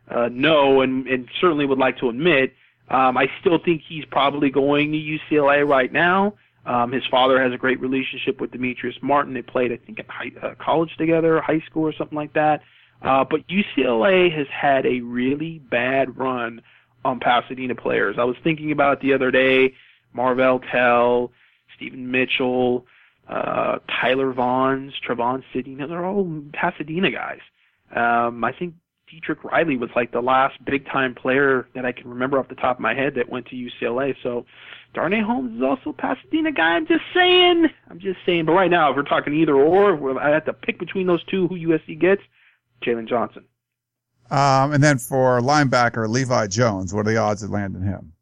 [0.08, 2.52] uh, know, and, and certainly would like to admit.
[2.88, 6.34] Um, I still think he's probably going to UCLA right now.
[6.66, 9.34] Um, his father has a great relationship with Demetrice Martin.
[9.34, 12.62] They played, I think, at high, uh, college together, high school or something like that.
[13.02, 16.62] Uh, but UCLA has had a really bad run
[17.04, 18.16] on Pasadena players.
[18.18, 19.74] I was thinking about it the other day.
[20.14, 21.32] Marvell Tell,
[21.76, 22.86] Steven Mitchell,
[23.28, 25.74] uh, Tyler Vaughns, Trevon Sidney.
[25.74, 27.40] They're all Pasadena guys.
[27.94, 28.74] Um, I think
[29.10, 32.54] Dietrich Riley was like the last big time player that I can remember off the
[32.54, 34.14] top of my head that went to UCLA.
[34.22, 34.46] So
[34.94, 36.74] Darnay Holmes is also a Pasadena guy.
[36.74, 37.66] I'm just saying.
[37.90, 38.46] I'm just saying.
[38.46, 41.48] But right now, if we're talking either or, I have to pick between those two,
[41.48, 42.22] who USC gets,
[42.82, 43.44] Jaylon Johnson.
[44.30, 48.13] Um, and then for linebacker Levi Jones, what are the odds of landing him?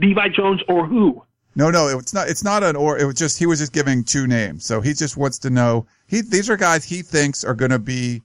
[0.00, 1.22] Levi Jones or who?
[1.56, 2.28] No, no, it's not.
[2.28, 2.98] It's not an or.
[2.98, 4.64] It was just he was just giving two names.
[4.64, 5.86] So he just wants to know.
[6.06, 8.22] He these are guys he thinks are going to be.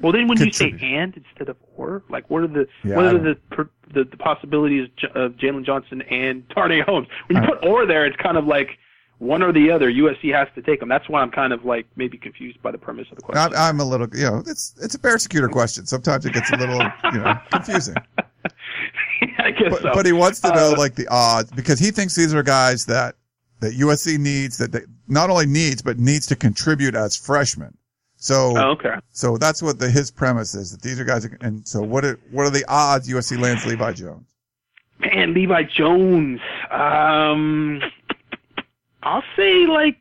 [0.00, 3.06] Well, then when you say and instead of or, like what are the yeah, what
[3.06, 3.38] are the,
[3.94, 7.08] the the possibilities of Jaylon Johnson and Darnay Holmes?
[7.26, 8.78] When you uh, put or there, it's kind of like
[9.18, 9.90] one or the other.
[9.90, 10.88] USC has to take them.
[10.88, 13.54] That's why I'm kind of like maybe confused by the premise of the question.
[13.54, 15.86] I'm, I'm a little, you know, it's it's a persecutor question.
[15.86, 17.94] Sometimes it gets a little, you know, confusing.
[19.38, 19.90] I guess but, so.
[19.94, 22.86] But he wants to know uh, like the odds because he thinks these are guys
[22.86, 23.16] that
[23.60, 27.76] that USC needs that they not only needs but needs to contribute as freshmen.
[28.16, 28.96] So oh, okay.
[29.12, 31.28] So that's what the his premise is that these are guys.
[31.40, 34.26] And so what are what are the odds USC lands Levi Jones?
[35.00, 36.40] Man, Levi Jones.
[36.70, 37.82] Um,
[39.02, 39.98] I'll say like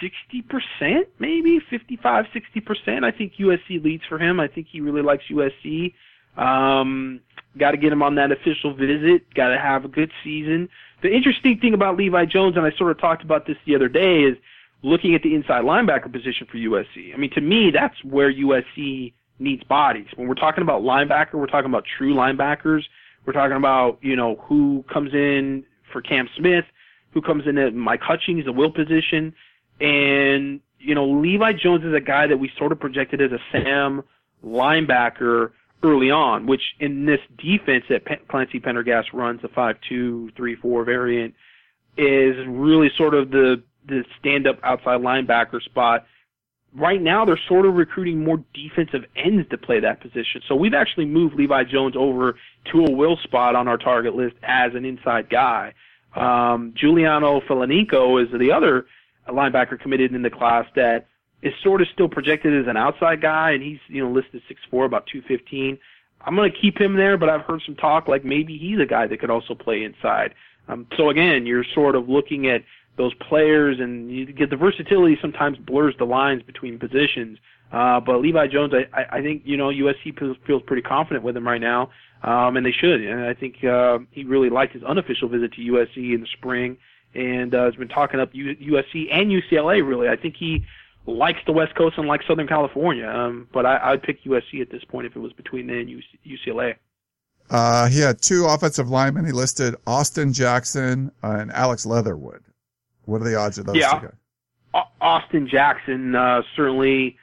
[0.00, 3.04] 60%, maybe 55, 60%.
[3.04, 4.40] I think USC leads for him.
[4.40, 5.94] I think he really likes USC.
[6.36, 7.20] Um,
[7.58, 9.32] Got to get him on that official visit.
[9.34, 10.68] Got to have a good season.
[11.02, 13.88] The interesting thing about Levi Jones, and I sort of talked about this the other
[13.88, 14.36] day, is
[14.82, 17.12] looking at the inside linebacker position for USC.
[17.12, 20.06] I mean, to me, that's where USC needs bodies.
[20.16, 22.82] When we're talking about linebacker, we're talking about true linebackers.
[23.26, 26.64] We're talking about, you know, who comes in for Cam Smith,
[27.12, 29.34] who comes in at Mike Hutchings, the will position,
[29.80, 33.38] and you know Levi Jones is a guy that we sort of projected as a
[33.50, 34.02] Sam
[34.44, 41.34] linebacker early on, which in this defense that Clancy Pendergast runs, the five-two-three-four variant,
[41.96, 46.06] is really sort of the the stand-up outside linebacker spot.
[46.74, 50.42] Right now, they're sort of recruiting more defensive ends to play that position.
[50.46, 52.36] So we've actually moved Levi Jones over
[52.72, 55.74] to a will spot on our target list as an inside guy.
[56.14, 58.86] Um, Juliano is the other
[59.28, 61.06] linebacker committed in the class that
[61.42, 64.60] is sort of still projected as an outside guy, and he's you know listed six
[64.70, 65.78] four, about two fifteen.
[66.22, 68.86] I'm going to keep him there, but I've heard some talk like maybe he's a
[68.86, 70.34] guy that could also play inside.
[70.68, 72.62] Um, so again, you're sort of looking at
[72.96, 77.38] those players, and you get the versatility sometimes blurs the lines between positions.
[77.72, 81.46] Uh, but Levi Jones, I, I think you know USC feels, pretty confident with him
[81.46, 81.90] right now,
[82.22, 83.00] um, and they should.
[83.00, 86.76] And I think uh, he really liked his unofficial visit to USC in the spring,
[87.14, 89.86] and uh, has been talking up USC and UCLA.
[89.86, 90.64] Really, I think he
[91.06, 93.08] likes the West Coast and likes Southern California.
[93.08, 96.02] Um, but I, I'd pick USC at this point if it was between them and
[96.26, 96.76] UCLA.
[97.50, 99.26] Uh, he had two offensive linemen.
[99.26, 102.44] He listed Austin Jackson uh, and Alex Leatherwood.
[103.06, 103.98] What are the odds of those yeah.
[103.98, 104.84] two guys?
[105.00, 107.16] Austin Jackson uh, certainly,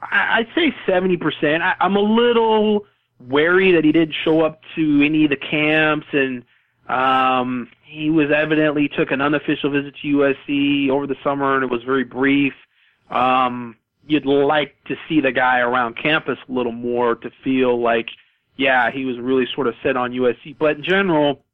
[0.00, 1.62] I, I'd say seventy percent.
[1.80, 2.86] I'm a little
[3.28, 6.44] wary that he didn't show up to any of the camps, and
[6.88, 11.70] um, he was evidently took an unofficial visit to USC over the summer, and it
[11.70, 12.54] was very brief.
[13.10, 13.76] Um,
[14.06, 18.08] you'd like to see the guy around campus a little more to feel like,
[18.56, 20.56] yeah, he was really sort of set on USC.
[20.58, 21.44] But in general,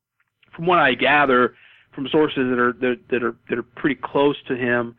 [0.54, 1.54] from what I gather
[1.92, 4.96] from sources that are that, that are that are pretty close to him,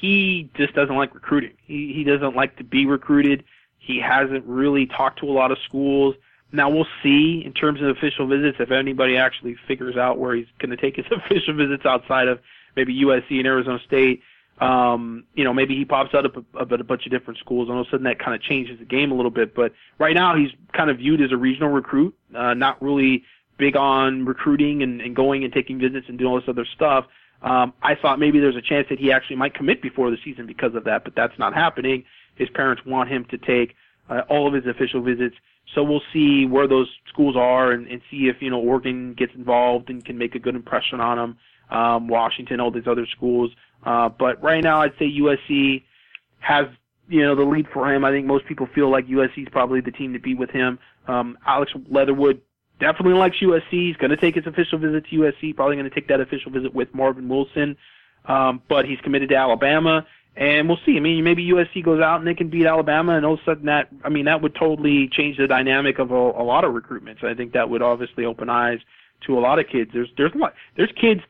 [0.00, 1.52] he just doesn't like recruiting.
[1.64, 3.44] He he doesn't like to be recruited.
[3.78, 6.14] He hasn't really talked to a lot of schools.
[6.52, 10.46] Now we'll see in terms of official visits if anybody actually figures out where he's
[10.58, 12.40] going to take his official visits outside of
[12.76, 14.22] maybe USC and Arizona State
[14.60, 17.76] um, you know, maybe he pops out at a, a bunch of different schools, and
[17.76, 19.54] all of a sudden that kind of changes the game a little bit.
[19.54, 23.24] But right now, he's kind of viewed as a regional recruit, uh, not really
[23.58, 27.06] big on recruiting and, and going and taking visits and doing all this other stuff.
[27.42, 30.46] Um, I thought maybe there's a chance that he actually might commit before the season
[30.46, 32.04] because of that, but that's not happening.
[32.36, 33.74] His parents want him to take
[34.08, 35.36] uh, all of his official visits.
[35.74, 39.34] So we'll see where those schools are and, and see if, you know, Oregon gets
[39.34, 41.36] involved and can make a good impression on him.
[41.70, 43.50] Um, Washington, all these other schools.
[43.84, 45.82] Uh, but right now, I'd say USC
[46.40, 46.66] has
[47.08, 48.04] you know the lead for him.
[48.04, 50.78] I think most people feel like USC is probably the team to beat with him.
[51.06, 52.40] Um, Alex Leatherwood
[52.80, 53.70] definitely likes USC.
[53.70, 55.54] He's going to take his official visit to USC.
[55.54, 57.76] Probably going to take that official visit with Marvin Wilson.
[58.26, 60.96] Um, but he's committed to Alabama, and we'll see.
[60.96, 63.44] I mean, maybe USC goes out and they can beat Alabama, and all of a
[63.44, 66.72] sudden that I mean that would totally change the dynamic of a, a lot of
[66.72, 67.22] recruitments.
[67.22, 68.78] I think that would obviously open eyes
[69.26, 69.90] to a lot of kids.
[69.92, 71.20] There's there's a lot there's kids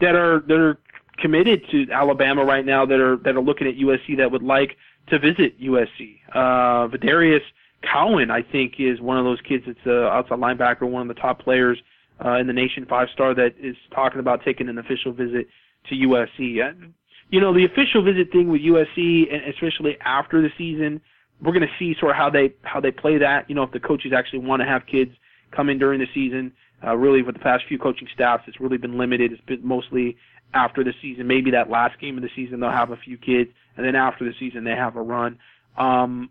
[0.00, 0.78] that are that are
[1.18, 4.76] committed to Alabama right now that are that are looking at USC that would like
[5.08, 6.20] to visit USC.
[6.32, 7.42] Uh, VanDarius
[7.82, 11.20] Cowan, I think, is one of those kids that's a outside linebacker, one of the
[11.20, 11.78] top players
[12.24, 15.48] uh, in the nation, five star, that is talking about taking an official visit
[15.88, 16.66] to USC.
[16.66, 16.88] Uh,
[17.30, 21.00] you know, the official visit thing with USC, and especially after the season,
[21.42, 23.48] we're going to see sort of how they how they play that.
[23.48, 25.12] You know, if the coaches actually want to have kids
[25.50, 26.52] come in during the season.
[26.86, 29.32] Uh, really, with the past few coaching staffs, it's really been limited.
[29.32, 30.16] It's been mostly
[30.54, 31.26] after the season.
[31.26, 34.24] Maybe that last game of the season they'll have a few kids, and then after
[34.24, 35.38] the season they have a run.
[35.76, 36.30] Um,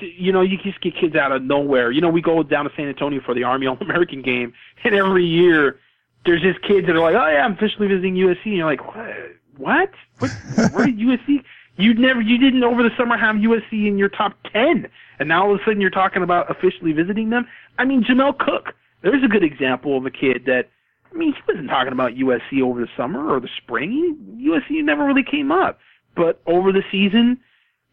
[0.00, 1.90] you know, you just get kids out of nowhere.
[1.90, 4.52] You know, we go down to San Antonio for the Army All American game,
[4.84, 5.78] and every year
[6.26, 8.94] there's just kids that are like, "Oh yeah, I'm officially visiting USC," and you're like,
[8.94, 9.16] "What?
[9.56, 9.90] What?
[10.18, 11.42] what where did USC?"
[11.76, 14.86] You'd never, you didn't over the summer have USC in your top ten,
[15.18, 17.46] and now all of a sudden you're talking about officially visiting them.
[17.78, 18.74] I mean, Jamel Cook.
[19.02, 20.70] There's a good example of a kid that
[21.14, 24.18] I mean, he wasn't talking about USC over the summer or the spring.
[24.40, 25.78] USC never really came up.
[26.16, 27.38] But over the season,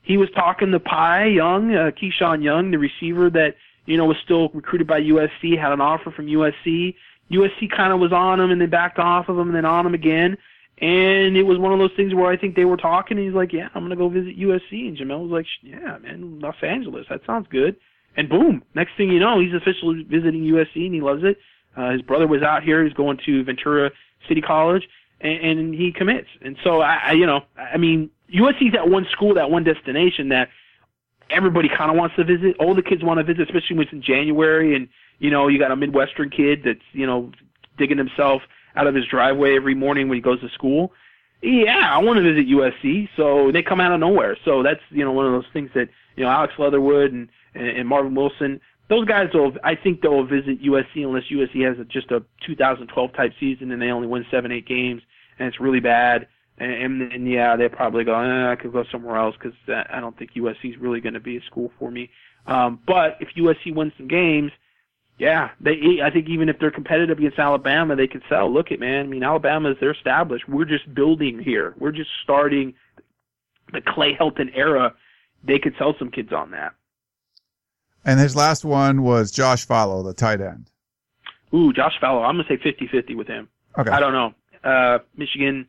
[0.01, 3.55] he was talking to Pi Young, uh, Keyshawn Young, the receiver that,
[3.85, 6.95] you know, was still recruited by USC, had an offer from USC.
[7.31, 9.85] USC kind of was on him and then backed off of him and then on
[9.85, 10.37] him again.
[10.79, 13.35] And it was one of those things where I think they were talking and he's
[13.35, 14.87] like, yeah, I'm going to go visit USC.
[14.87, 17.75] And Jamel was like, yeah, man, Los Angeles, that sounds good.
[18.17, 21.37] And boom, next thing you know, he's officially visiting USC and he loves it.
[21.75, 22.83] Uh, his brother was out here.
[22.83, 23.91] He's going to Ventura
[24.27, 24.87] City College,
[25.19, 26.27] and, and he commits.
[26.41, 30.29] And so I, I, you know, I mean, USC's that one school, that one destination
[30.29, 30.49] that
[31.29, 32.57] everybody kind of wants to visit.
[32.59, 34.87] All the kids want to visit, especially when it's in January, and
[35.19, 37.31] you know, you got a Midwestern kid that's you know
[37.77, 38.41] digging himself
[38.75, 40.91] out of his driveway every morning when he goes to school.
[41.41, 43.09] Yeah, I want to visit USC.
[43.15, 44.37] So they come out of nowhere.
[44.45, 47.67] So that's you know one of those things that you know Alex Leatherwood and and,
[47.67, 48.61] and Marvin Wilson
[48.91, 49.53] those guys will.
[49.63, 53.81] I think they'll visit USC unless USC has a, just a 2012 type season and
[53.81, 55.01] they only win seven, eight games
[55.39, 56.27] and it's really bad.
[56.57, 58.13] And, and, and yeah, they probably go.
[58.19, 59.57] Eh, I could go somewhere else because
[59.89, 62.09] I don't think USC is really going to be a school for me.
[62.45, 64.51] Um, but if USC wins some games,
[65.17, 66.01] yeah, they.
[66.03, 68.51] I think even if they're competitive against Alabama, they can sell.
[68.51, 69.05] Look at man.
[69.05, 70.49] I mean, Alabama's they're established.
[70.49, 71.75] We're just building here.
[71.77, 72.73] We're just starting
[73.71, 74.93] the Clay Helton era.
[75.43, 76.73] They could sell some kids on that.
[78.03, 80.71] And his last one was Josh Falo, the tight end.
[81.53, 82.23] Ooh, Josh Falo.
[82.27, 83.49] I'm gonna say 50-50 with him.
[83.77, 83.89] Okay.
[83.89, 84.33] I don't know.
[84.63, 85.67] Uh, Michigan.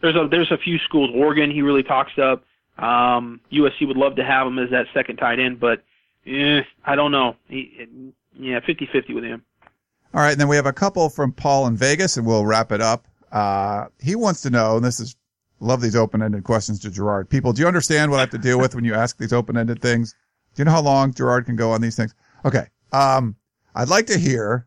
[0.00, 1.10] There's a there's a few schools.
[1.14, 2.44] Oregon, he really talks up.
[2.78, 5.84] Um, USC would love to have him as that second tight end, but
[6.26, 7.36] eh, I don't know.
[7.48, 7.86] He,
[8.38, 9.42] yeah, 50-50 with him.
[10.14, 12.72] All right, and then we have a couple from Paul in Vegas, and we'll wrap
[12.72, 13.06] it up.
[13.30, 15.16] Uh, he wants to know, and this is
[15.60, 17.30] love these open-ended questions to Gerard.
[17.30, 19.80] People, do you understand what I have to deal with when you ask these open-ended
[19.80, 20.14] things?
[20.54, 22.14] Do you know how long Gerard can go on these things?
[22.44, 22.66] Okay.
[22.92, 23.36] Um,
[23.74, 24.66] I'd like to hear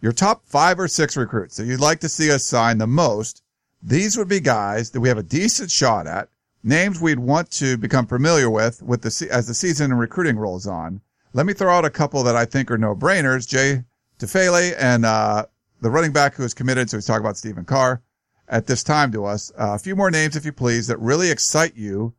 [0.00, 3.42] your top five or six recruits that you'd like to see us sign the most.
[3.82, 6.28] These would be guys that we have a decent shot at,
[6.62, 10.66] names we'd want to become familiar with, with the as the season and recruiting rolls
[10.66, 11.00] on.
[11.32, 13.46] Let me throw out a couple that I think are no brainers.
[13.46, 13.84] Jay
[14.18, 15.46] Tufele and uh,
[15.80, 16.90] the running back who is committed.
[16.90, 18.02] So he's talking about Stephen Carr
[18.48, 19.52] at this time to us.
[19.58, 22.14] Uh, a few more names, if you please, that really excite you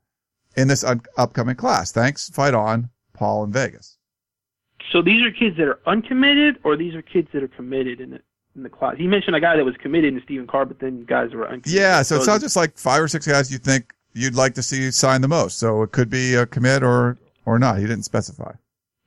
[0.55, 1.91] in this un- upcoming class.
[1.91, 2.30] Thanks.
[2.30, 2.89] Fight on,
[3.20, 3.97] Paul in Vegas.
[4.91, 8.11] So these are kids that are uncommitted, or these are kids that are committed in
[8.11, 8.22] the
[8.55, 8.95] in the class.
[8.97, 11.72] He mentioned a guy that was committed in Stephen Carr, but then guys were uncommitted.
[11.72, 14.55] Yeah, so, so it's not just like five or six guys you think you'd like
[14.55, 15.59] to see sign the most.
[15.59, 17.78] So it could be a commit or or not.
[17.78, 18.53] He didn't specify.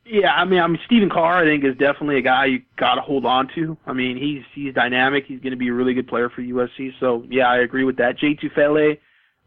[0.04, 2.96] Yeah, I mean, I mean, Stephen Carr, I think, is definitely a guy you got
[2.96, 3.76] to hold on to.
[3.86, 5.24] I mean, he's he's dynamic.
[5.26, 6.92] He's going to be a really good player for USC.
[7.00, 8.18] So yeah, I agree with that.
[8.18, 8.98] Jay Tufele,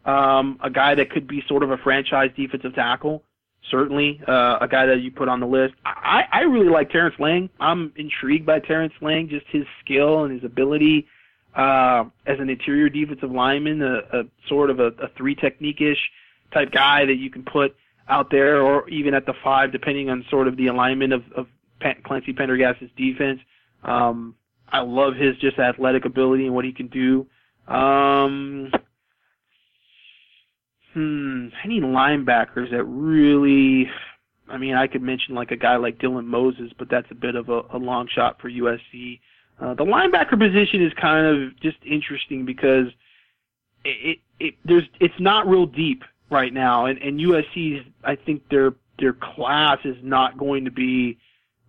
[0.04, 3.22] um, a guy that could be sort of a franchise defensive tackle.
[3.70, 5.74] Certainly, uh, a guy that you put on the list.
[5.84, 7.50] I, I really like Terrence Lang.
[7.58, 11.06] I'm intrigued by Terrence Lang, just his skill and his ability
[11.56, 15.98] uh, as an interior defensive lineman, a, a sort of a, a three technique ish
[16.52, 17.74] type guy that you can put
[18.08, 21.46] out there, or even at the five, depending on sort of the alignment of, of
[22.04, 23.40] Clancy Pendergast's defense.
[23.82, 24.36] Um,
[24.68, 27.26] I love his just athletic ability and what he can do.
[27.66, 28.70] Um,
[30.96, 33.86] hmm, any linebackers that really,
[34.48, 37.34] I mean, I could mention like a guy like Dylan Moses, but that's a bit
[37.34, 39.20] of a, a long shot for USC.
[39.60, 42.86] Uh, the linebacker position is kind of just interesting because
[43.84, 48.48] it, it, it there's it's not real deep right now, and, and USC's I think
[48.48, 51.18] their their class is not going to be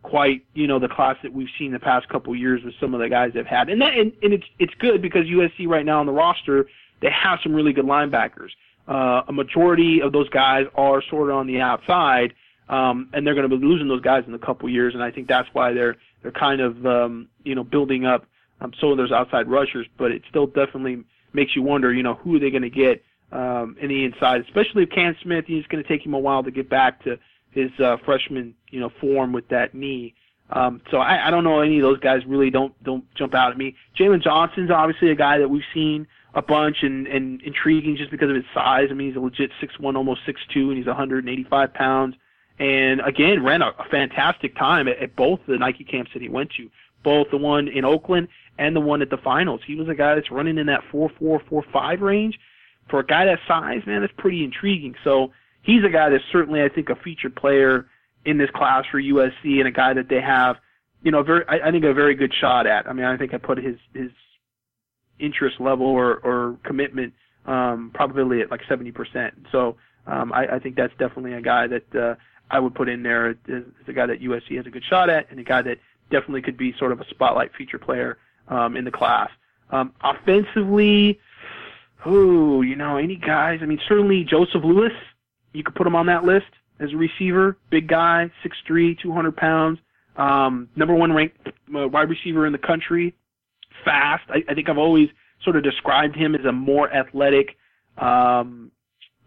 [0.04, 3.02] quite you know the class that we've seen the past couple years with some of
[3.02, 6.00] the guys they've had, and that and, and it's it's good because USC right now
[6.00, 6.68] on the roster
[7.02, 8.50] they have some really good linebackers.
[8.88, 12.34] Uh, a majority of those guys are sort of on the outside,
[12.70, 15.12] um, and they're going to be losing those guys in a couple years, and I
[15.12, 18.26] think that's why they're they're kind of um, you know building up
[18.62, 22.16] um, some of those outside rushers, but it still definitely makes you wonder, you know,
[22.16, 25.46] who are they going to get um, in the inside, especially if Cam Smith.
[25.48, 27.20] He's going to take him a while to get back to
[27.52, 30.14] his uh, freshman, you know, form with that knee.
[30.50, 33.52] Um, so I, I don't know any of those guys really don't don't jump out
[33.52, 33.76] at me.
[34.00, 38.30] Jaylon Johnson's obviously a guy that we've seen a bunch and, and intriguing just because
[38.30, 38.88] of his size.
[38.92, 42.16] I mean, he's a legit six one, almost six two, and he's 185 pounds.
[42.60, 46.30] And again, ran a, a fantastic time at, at both the Nike camps that he
[46.30, 46.70] went to,
[47.04, 49.62] both the one in Oakland and the one at the finals.
[49.66, 52.40] He was a guy that's running in that four four four five range
[52.90, 54.96] for a guy that size, man, that's pretty intriguing.
[55.04, 57.88] So he's a guy that's certainly, I think, a featured player
[58.26, 60.58] in this class for USC and a guy that they have,
[61.04, 62.88] you know, very, I, I think a very good shot at.
[62.88, 64.12] I mean, I think I put his, his
[65.20, 67.14] interest level or, or commitment,
[67.46, 69.32] um, probability at like 70%.
[69.52, 72.16] So, um, I, I think that's definitely a guy that, uh,
[72.50, 73.36] I would put in there as,
[73.88, 76.58] a guy that USC has a good shot at and a guy that definitely could
[76.58, 79.30] be sort of a spotlight feature player, um, in the class.
[79.70, 81.20] Um, offensively,
[82.06, 83.60] Ooh, you know, any guys?
[83.62, 84.94] I mean, certainly Joseph Lewis.
[85.54, 86.46] You could put him on that list
[86.80, 87.58] as a receiver.
[87.70, 88.30] Big guy,
[88.70, 89.80] 6'3", 200 pounds.
[90.16, 93.16] Um, number one ranked uh, wide receiver in the country.
[93.86, 94.24] Fast.
[94.30, 95.10] I, I think I've always
[95.44, 97.58] sort of described him as a more athletic
[97.98, 98.72] um,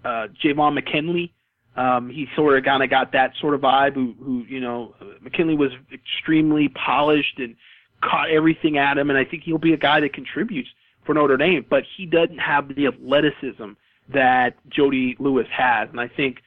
[0.04, 1.32] uh, Javon McKinley.
[1.76, 3.94] Um, he sort of kind of got that sort of vibe.
[3.94, 7.54] Who, who, you know, McKinley was extremely polished and
[8.02, 10.68] caught everything at him, and I think he'll be a guy that contributes
[11.04, 13.72] for Notre Dame, but he doesn't have the athleticism
[14.12, 16.38] that Jody Lewis has, and I think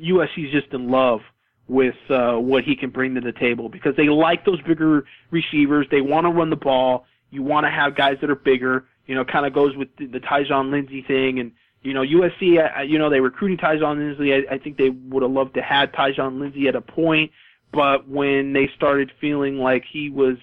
[0.00, 1.20] USC is just in love
[1.68, 5.86] with uh, what he can bring to the table because they like those bigger receivers.
[5.90, 7.06] They want to run the ball.
[7.32, 8.84] You want to have guys that are bigger.
[9.06, 11.50] You know, kind of goes with the, the Tyjon Lindsey thing, and
[11.82, 12.78] you know USC.
[12.78, 14.32] Uh, you know they recruiting Tyjon Lindsey.
[14.32, 17.32] I, I think they would have loved to have Tyjon Lindsey at a point,
[17.72, 20.36] but when they started feeling like he was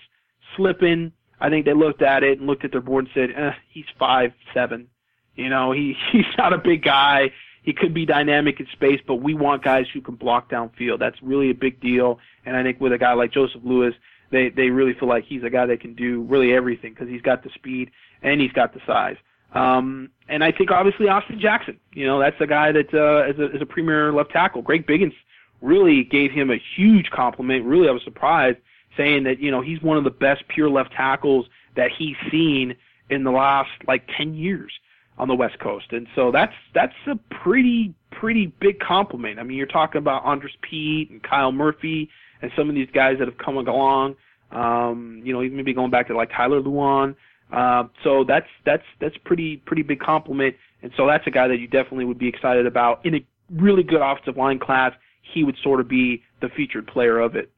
[0.58, 3.54] slipping, I think they looked at it and looked at their board and said, eh,
[3.70, 4.88] he's five seven.
[5.36, 7.32] You know, he he's not a big guy.
[7.62, 11.00] He could be dynamic in space, but we want guys who can block downfield.
[11.00, 12.20] That's really a big deal.
[12.46, 13.94] And I think with a guy like Joseph Lewis,
[14.32, 17.22] they they really feel like he's a guy that can do really everything because he's
[17.22, 19.18] got the speed and he's got the size.
[19.54, 23.40] Um, and I think obviously Austin Jackson, you know, that's a guy that uh, is,
[23.40, 24.62] a, is a premier left tackle.
[24.62, 25.16] Greg Biggins
[25.62, 27.66] really gave him a huge compliment.
[27.66, 28.58] Really, I was surprised
[28.96, 32.76] saying that you know he's one of the best pure left tackles that he's seen
[33.10, 34.72] in the last like 10 years
[35.18, 35.92] on the West Coast.
[35.92, 39.40] And so that's that's a pretty pretty big compliment.
[39.40, 42.10] I mean, you're talking about Andrus Peat and Kyle Murphy
[42.42, 44.16] and some of these guys that have come along.
[44.52, 47.16] Um, you know, even maybe going back to like Taylor Lewan.
[47.52, 50.56] Uh, so that's that's that's pretty pretty big compliment.
[50.82, 53.84] And so that's a guy that you definitely would be excited about in a really
[53.84, 54.94] good offensive line class.
[55.34, 57.52] He would sort of be the featured player of it.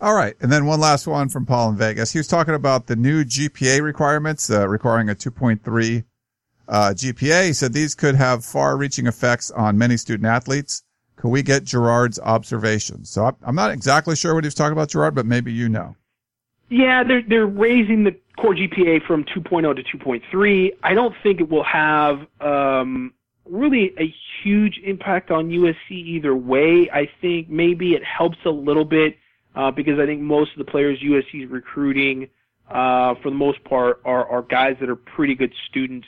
[0.00, 0.34] All right.
[0.40, 2.12] And then one last one from Paul in Vegas.
[2.12, 6.04] He was talking about the new GPA requirements, uh, requiring a 2.3
[6.68, 7.46] uh, GPA.
[7.46, 10.82] He said these could have far reaching effects on many student athletes.
[11.16, 13.10] Could we get Gerard's observations?
[13.10, 15.96] So I'm not exactly sure what he was talking about, Gerard, but maybe you know.
[16.68, 20.70] Yeah, they're they're raising the core GPA from 2.0 to 2.3.
[20.82, 23.12] I don't think it will have um,
[23.44, 26.88] really a huge impact on USC either way.
[26.92, 29.18] I think maybe it helps a little bit
[29.54, 32.28] uh, because I think most of the players USC is recruiting,
[32.70, 36.06] uh, for the most part, are, are guys that are pretty good students.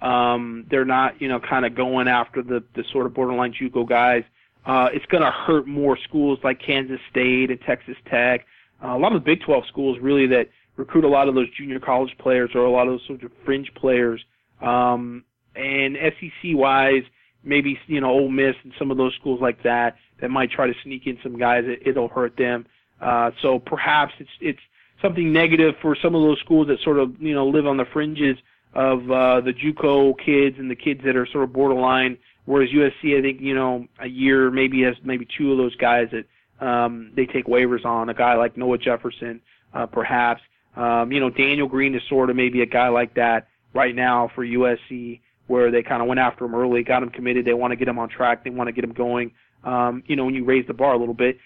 [0.00, 3.88] Um, they're not, you know, kind of going after the, the sort of borderline JUCO
[3.88, 4.22] guys.
[4.66, 8.46] Uh, it's going to hurt more schools like Kansas State and Texas Tech.
[8.82, 11.48] Uh, a lot of the Big 12 schools really that recruit a lot of those
[11.56, 14.24] junior college players or a lot of those sort of fringe players.
[14.60, 17.02] Um, and SEC wise,
[17.44, 20.66] maybe you know Ole Miss and some of those schools like that that might try
[20.66, 21.64] to sneak in some guys.
[21.66, 22.66] It, it'll hurt them.
[23.00, 24.60] Uh, so perhaps it's it's
[25.00, 27.84] something negative for some of those schools that sort of you know live on the
[27.92, 28.36] fringes
[28.74, 32.18] of uh, the JUCO kids and the kids that are sort of borderline.
[32.46, 36.08] Whereas USC, I think you know a year maybe has maybe two of those guys
[36.12, 38.08] that um, they take waivers on.
[38.08, 39.40] A guy like Noah Jefferson,
[39.72, 40.42] uh, perhaps.
[40.76, 44.30] Um, you know Daniel Green is sort of maybe a guy like that right now
[44.34, 47.44] for USC, where they kind of went after him early, got him committed.
[47.44, 48.44] They want to get him on track.
[48.44, 49.32] They want to get him going.
[49.64, 51.38] Um, you know when you raise the bar a little bit,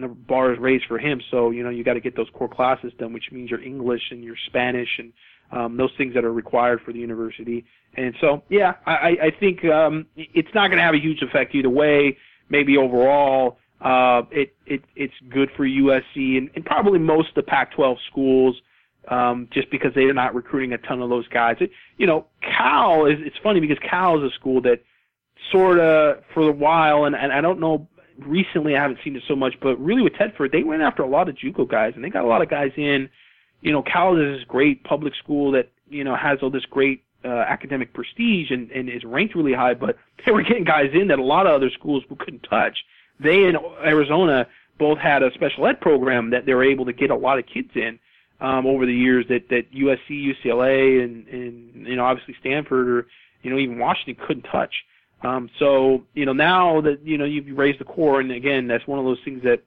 [0.00, 1.20] the bar is raised for him.
[1.30, 4.02] So you know you got to get those core classes done, which means your English
[4.10, 5.12] and your Spanish and
[5.54, 7.64] um, those things that are required for the university.
[7.96, 11.54] And so yeah, I, I think um, it's not going to have a huge effect
[11.54, 12.18] either way.
[12.48, 17.42] Maybe overall, uh, it it it's good for USC and, and probably most of the
[17.42, 18.56] Pac-12 schools.
[19.06, 21.56] Um, just because they're not recruiting a ton of those guys.
[21.60, 24.82] It, you know, Cal is, it's funny because Cal is a school that
[25.52, 27.86] sort of, for a while, and, and I don't know
[28.18, 31.08] recently I haven't seen it so much, but really with Tedford, they went after a
[31.08, 33.08] lot of JUCO guys, and they got a lot of guys in.
[33.64, 37.02] You know, Cal is this great public school that you know has all this great
[37.24, 39.96] uh, academic prestige and, and is ranked really high, but
[40.26, 42.84] they were getting guys in that a lot of other schools couldn't touch.
[43.18, 44.46] They in Arizona
[44.78, 47.46] both had a special ed program that they were able to get a lot of
[47.46, 47.98] kids in
[48.40, 53.06] um, over the years that that USC, UCLA, and and you know obviously Stanford or
[53.42, 54.74] you know even Washington couldn't touch.
[55.22, 58.86] Um, so you know now that you know you've raised the core, and again that's
[58.86, 59.62] one of those things that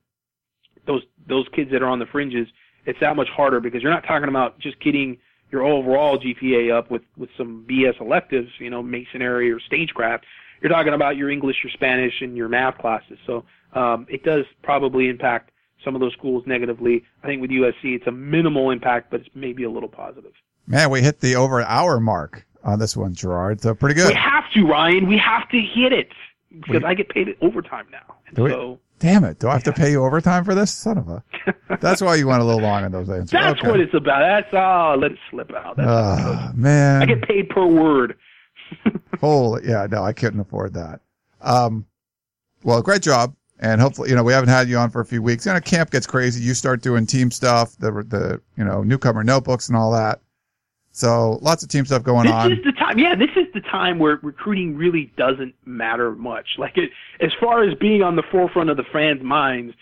[0.86, 2.48] those those kids that are on the fringes,
[2.88, 5.18] it's that much harder because you're not talking about just getting
[5.52, 10.26] your overall GPA up with with some BS electives, you know, masonry or stagecraft.
[10.62, 13.20] You're talking about your English, your Spanish, and your math classes.
[13.28, 15.52] So um, it does probably impact
[15.84, 17.04] some of those schools negatively.
[17.24, 20.32] I think with USC, it's a minimal impact, but it's maybe a little positive.
[20.66, 23.62] Man, we hit the over hour mark on this one, Gerard.
[23.62, 24.08] So pretty good.
[24.08, 25.08] We have to, Ryan.
[25.08, 26.10] We have to hit it
[26.50, 28.16] because we, I get paid overtime now.
[28.28, 30.72] And we, so damn it, do I have to pay you overtime for this?
[30.72, 31.24] Son of a.
[31.82, 33.32] That's why you went a little long on those answers.
[33.32, 33.70] That's okay.
[33.70, 34.20] what it's about.
[34.20, 34.94] That's all.
[34.94, 35.78] Oh, let it slip out.
[35.78, 38.18] That's uh, man, I get paid per word.
[39.22, 41.02] Holy, yeah, no, I couldn't afford that.
[41.42, 41.86] Um,
[42.64, 43.36] well, great job.
[43.60, 45.46] And hopefully, you know, we haven't had you on for a few weeks.
[45.46, 46.44] You know, camp gets crazy.
[46.44, 50.22] You start doing team stuff, the, the, you know, newcomer notebooks and all that.
[50.98, 52.50] So lots of team stuff going this on.
[52.50, 52.98] This is the time.
[52.98, 56.56] Yeah, this is the time where recruiting really doesn't matter much.
[56.58, 56.90] Like it,
[57.20, 59.76] as far as being on the forefront of the fans' minds,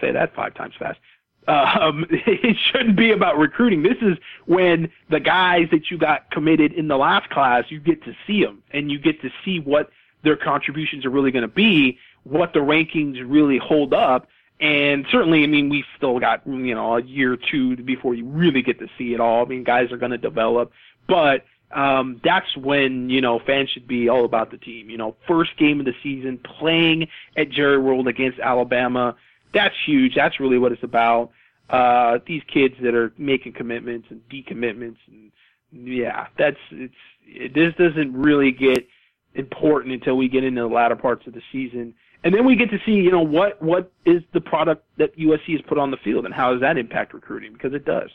[0.00, 0.98] say that five times fast.
[1.46, 3.84] Um, it shouldn't be about recruiting.
[3.84, 8.02] This is when the guys that you got committed in the last class, you get
[8.02, 9.90] to see them and you get to see what
[10.24, 14.26] their contributions are really going to be, what the rankings really hold up,
[14.62, 18.24] and certainly, I mean, we've still got, you know, a year or two before you
[18.24, 19.44] really get to see it all.
[19.44, 20.70] I mean, guys are going to develop,
[21.08, 24.88] but um, that's when, you know, fans should be all about the team.
[24.88, 29.16] You know, first game of the season, playing at Jerry World against Alabama,
[29.52, 30.14] That's huge.
[30.14, 31.32] That's really what it's about.
[31.68, 35.32] Uh, these kids that are making commitments and decommitments, and
[35.72, 36.94] yeah, that's it's.
[37.26, 38.86] It, this doesn't really get
[39.34, 41.94] important until we get into the latter parts of the season,
[42.24, 45.52] and then we get to see, you know, what what is the product that USC
[45.52, 47.52] has put on the field, and how does that impact recruiting?
[47.52, 48.10] Because it does.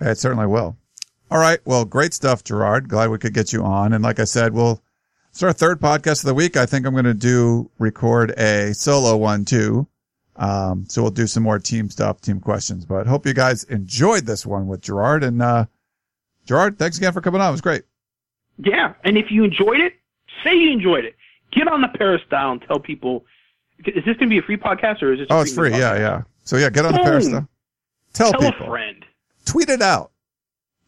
[0.00, 0.76] It certainly will.
[1.30, 1.60] All right.
[1.64, 2.88] Well, great stuff, Gerard.
[2.88, 3.92] Glad we could get you on.
[3.92, 4.82] And like I said, we'll
[5.30, 6.56] it's our third podcast of the week.
[6.56, 9.86] I think I'm going to do record a solo one too.
[10.36, 14.26] Um, so we'll do some more team stuff, team questions, but hope you guys enjoyed
[14.26, 15.66] this one with Gerard and, uh,
[16.46, 17.48] Gerard, thanks again for coming on.
[17.48, 17.82] It was great.
[18.58, 18.94] Yeah.
[19.04, 19.94] And if you enjoyed it,
[20.42, 21.14] say you enjoyed it.
[21.52, 23.24] Get on the Peristyle and tell people,
[23.86, 25.26] is this going to be a free podcast or is this?
[25.30, 25.70] Oh, it's free.
[25.70, 25.96] Yeah.
[25.96, 26.22] Yeah.
[26.44, 27.02] So yeah, get on Boom.
[27.04, 27.48] the Peristyle.
[28.12, 28.66] Tell, Tell people.
[28.66, 29.04] a friend.
[29.44, 30.10] tweet it out.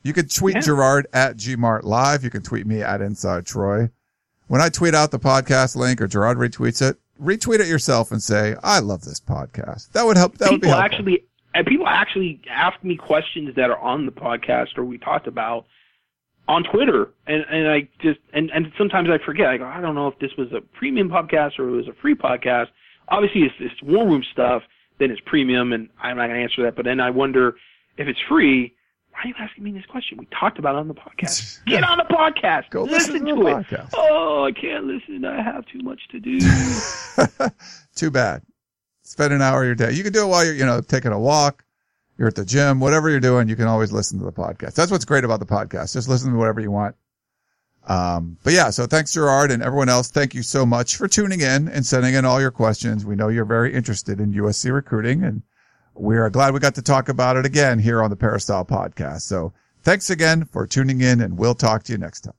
[0.02, 0.60] You can tweet Yeah.
[0.62, 2.24] Gerard at Gmart Live.
[2.24, 3.90] You can tweet me at Inside Troy.
[4.48, 8.20] When I tweet out the podcast link or Gerard retweets it, retweet it yourself and
[8.22, 9.92] say, I love this podcast.
[9.92, 10.38] That would help.
[10.38, 10.96] That would be people helpful.
[10.98, 11.24] actually
[11.54, 15.66] and people actually ask me questions that are on the podcast or we talked about
[16.48, 19.94] on Twitter and and I just and and sometimes I forget I go I don't
[19.94, 22.66] know if this was a premium podcast or it was a free podcast
[23.08, 24.62] obviously it's it's war room stuff
[24.98, 27.54] then it's premium and I'm not going to answer that but then I wonder
[27.96, 28.74] if it's free
[29.10, 31.84] why are you asking me this question we talked about it on the podcast get
[31.84, 33.90] on the podcast Go listen to the it podcast.
[33.94, 36.38] oh I can't listen I have too much to do
[37.94, 38.42] Too bad.
[39.02, 39.92] Spend an hour of your day.
[39.92, 41.64] You can do it while you're, you know, taking a walk.
[42.16, 44.74] You're at the gym, whatever you're doing, you can always listen to the podcast.
[44.74, 45.92] That's what's great about the podcast.
[45.92, 46.94] Just listen to whatever you want.
[47.88, 50.10] Um, but yeah, so thanks Gerard and everyone else.
[50.10, 53.04] Thank you so much for tuning in and sending in all your questions.
[53.04, 55.42] We know you're very interested in USC recruiting and
[55.94, 59.22] we are glad we got to talk about it again here on the Peristyle podcast.
[59.22, 59.52] So
[59.82, 62.34] thanks again for tuning in and we'll talk to you next time.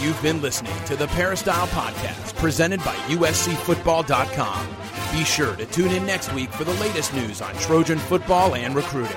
[0.00, 4.66] You've been listening to the Peristyle Podcast presented by USCFootball.com.
[5.12, 8.74] Be sure to tune in next week for the latest news on Trojan football and
[8.74, 9.16] recruiting.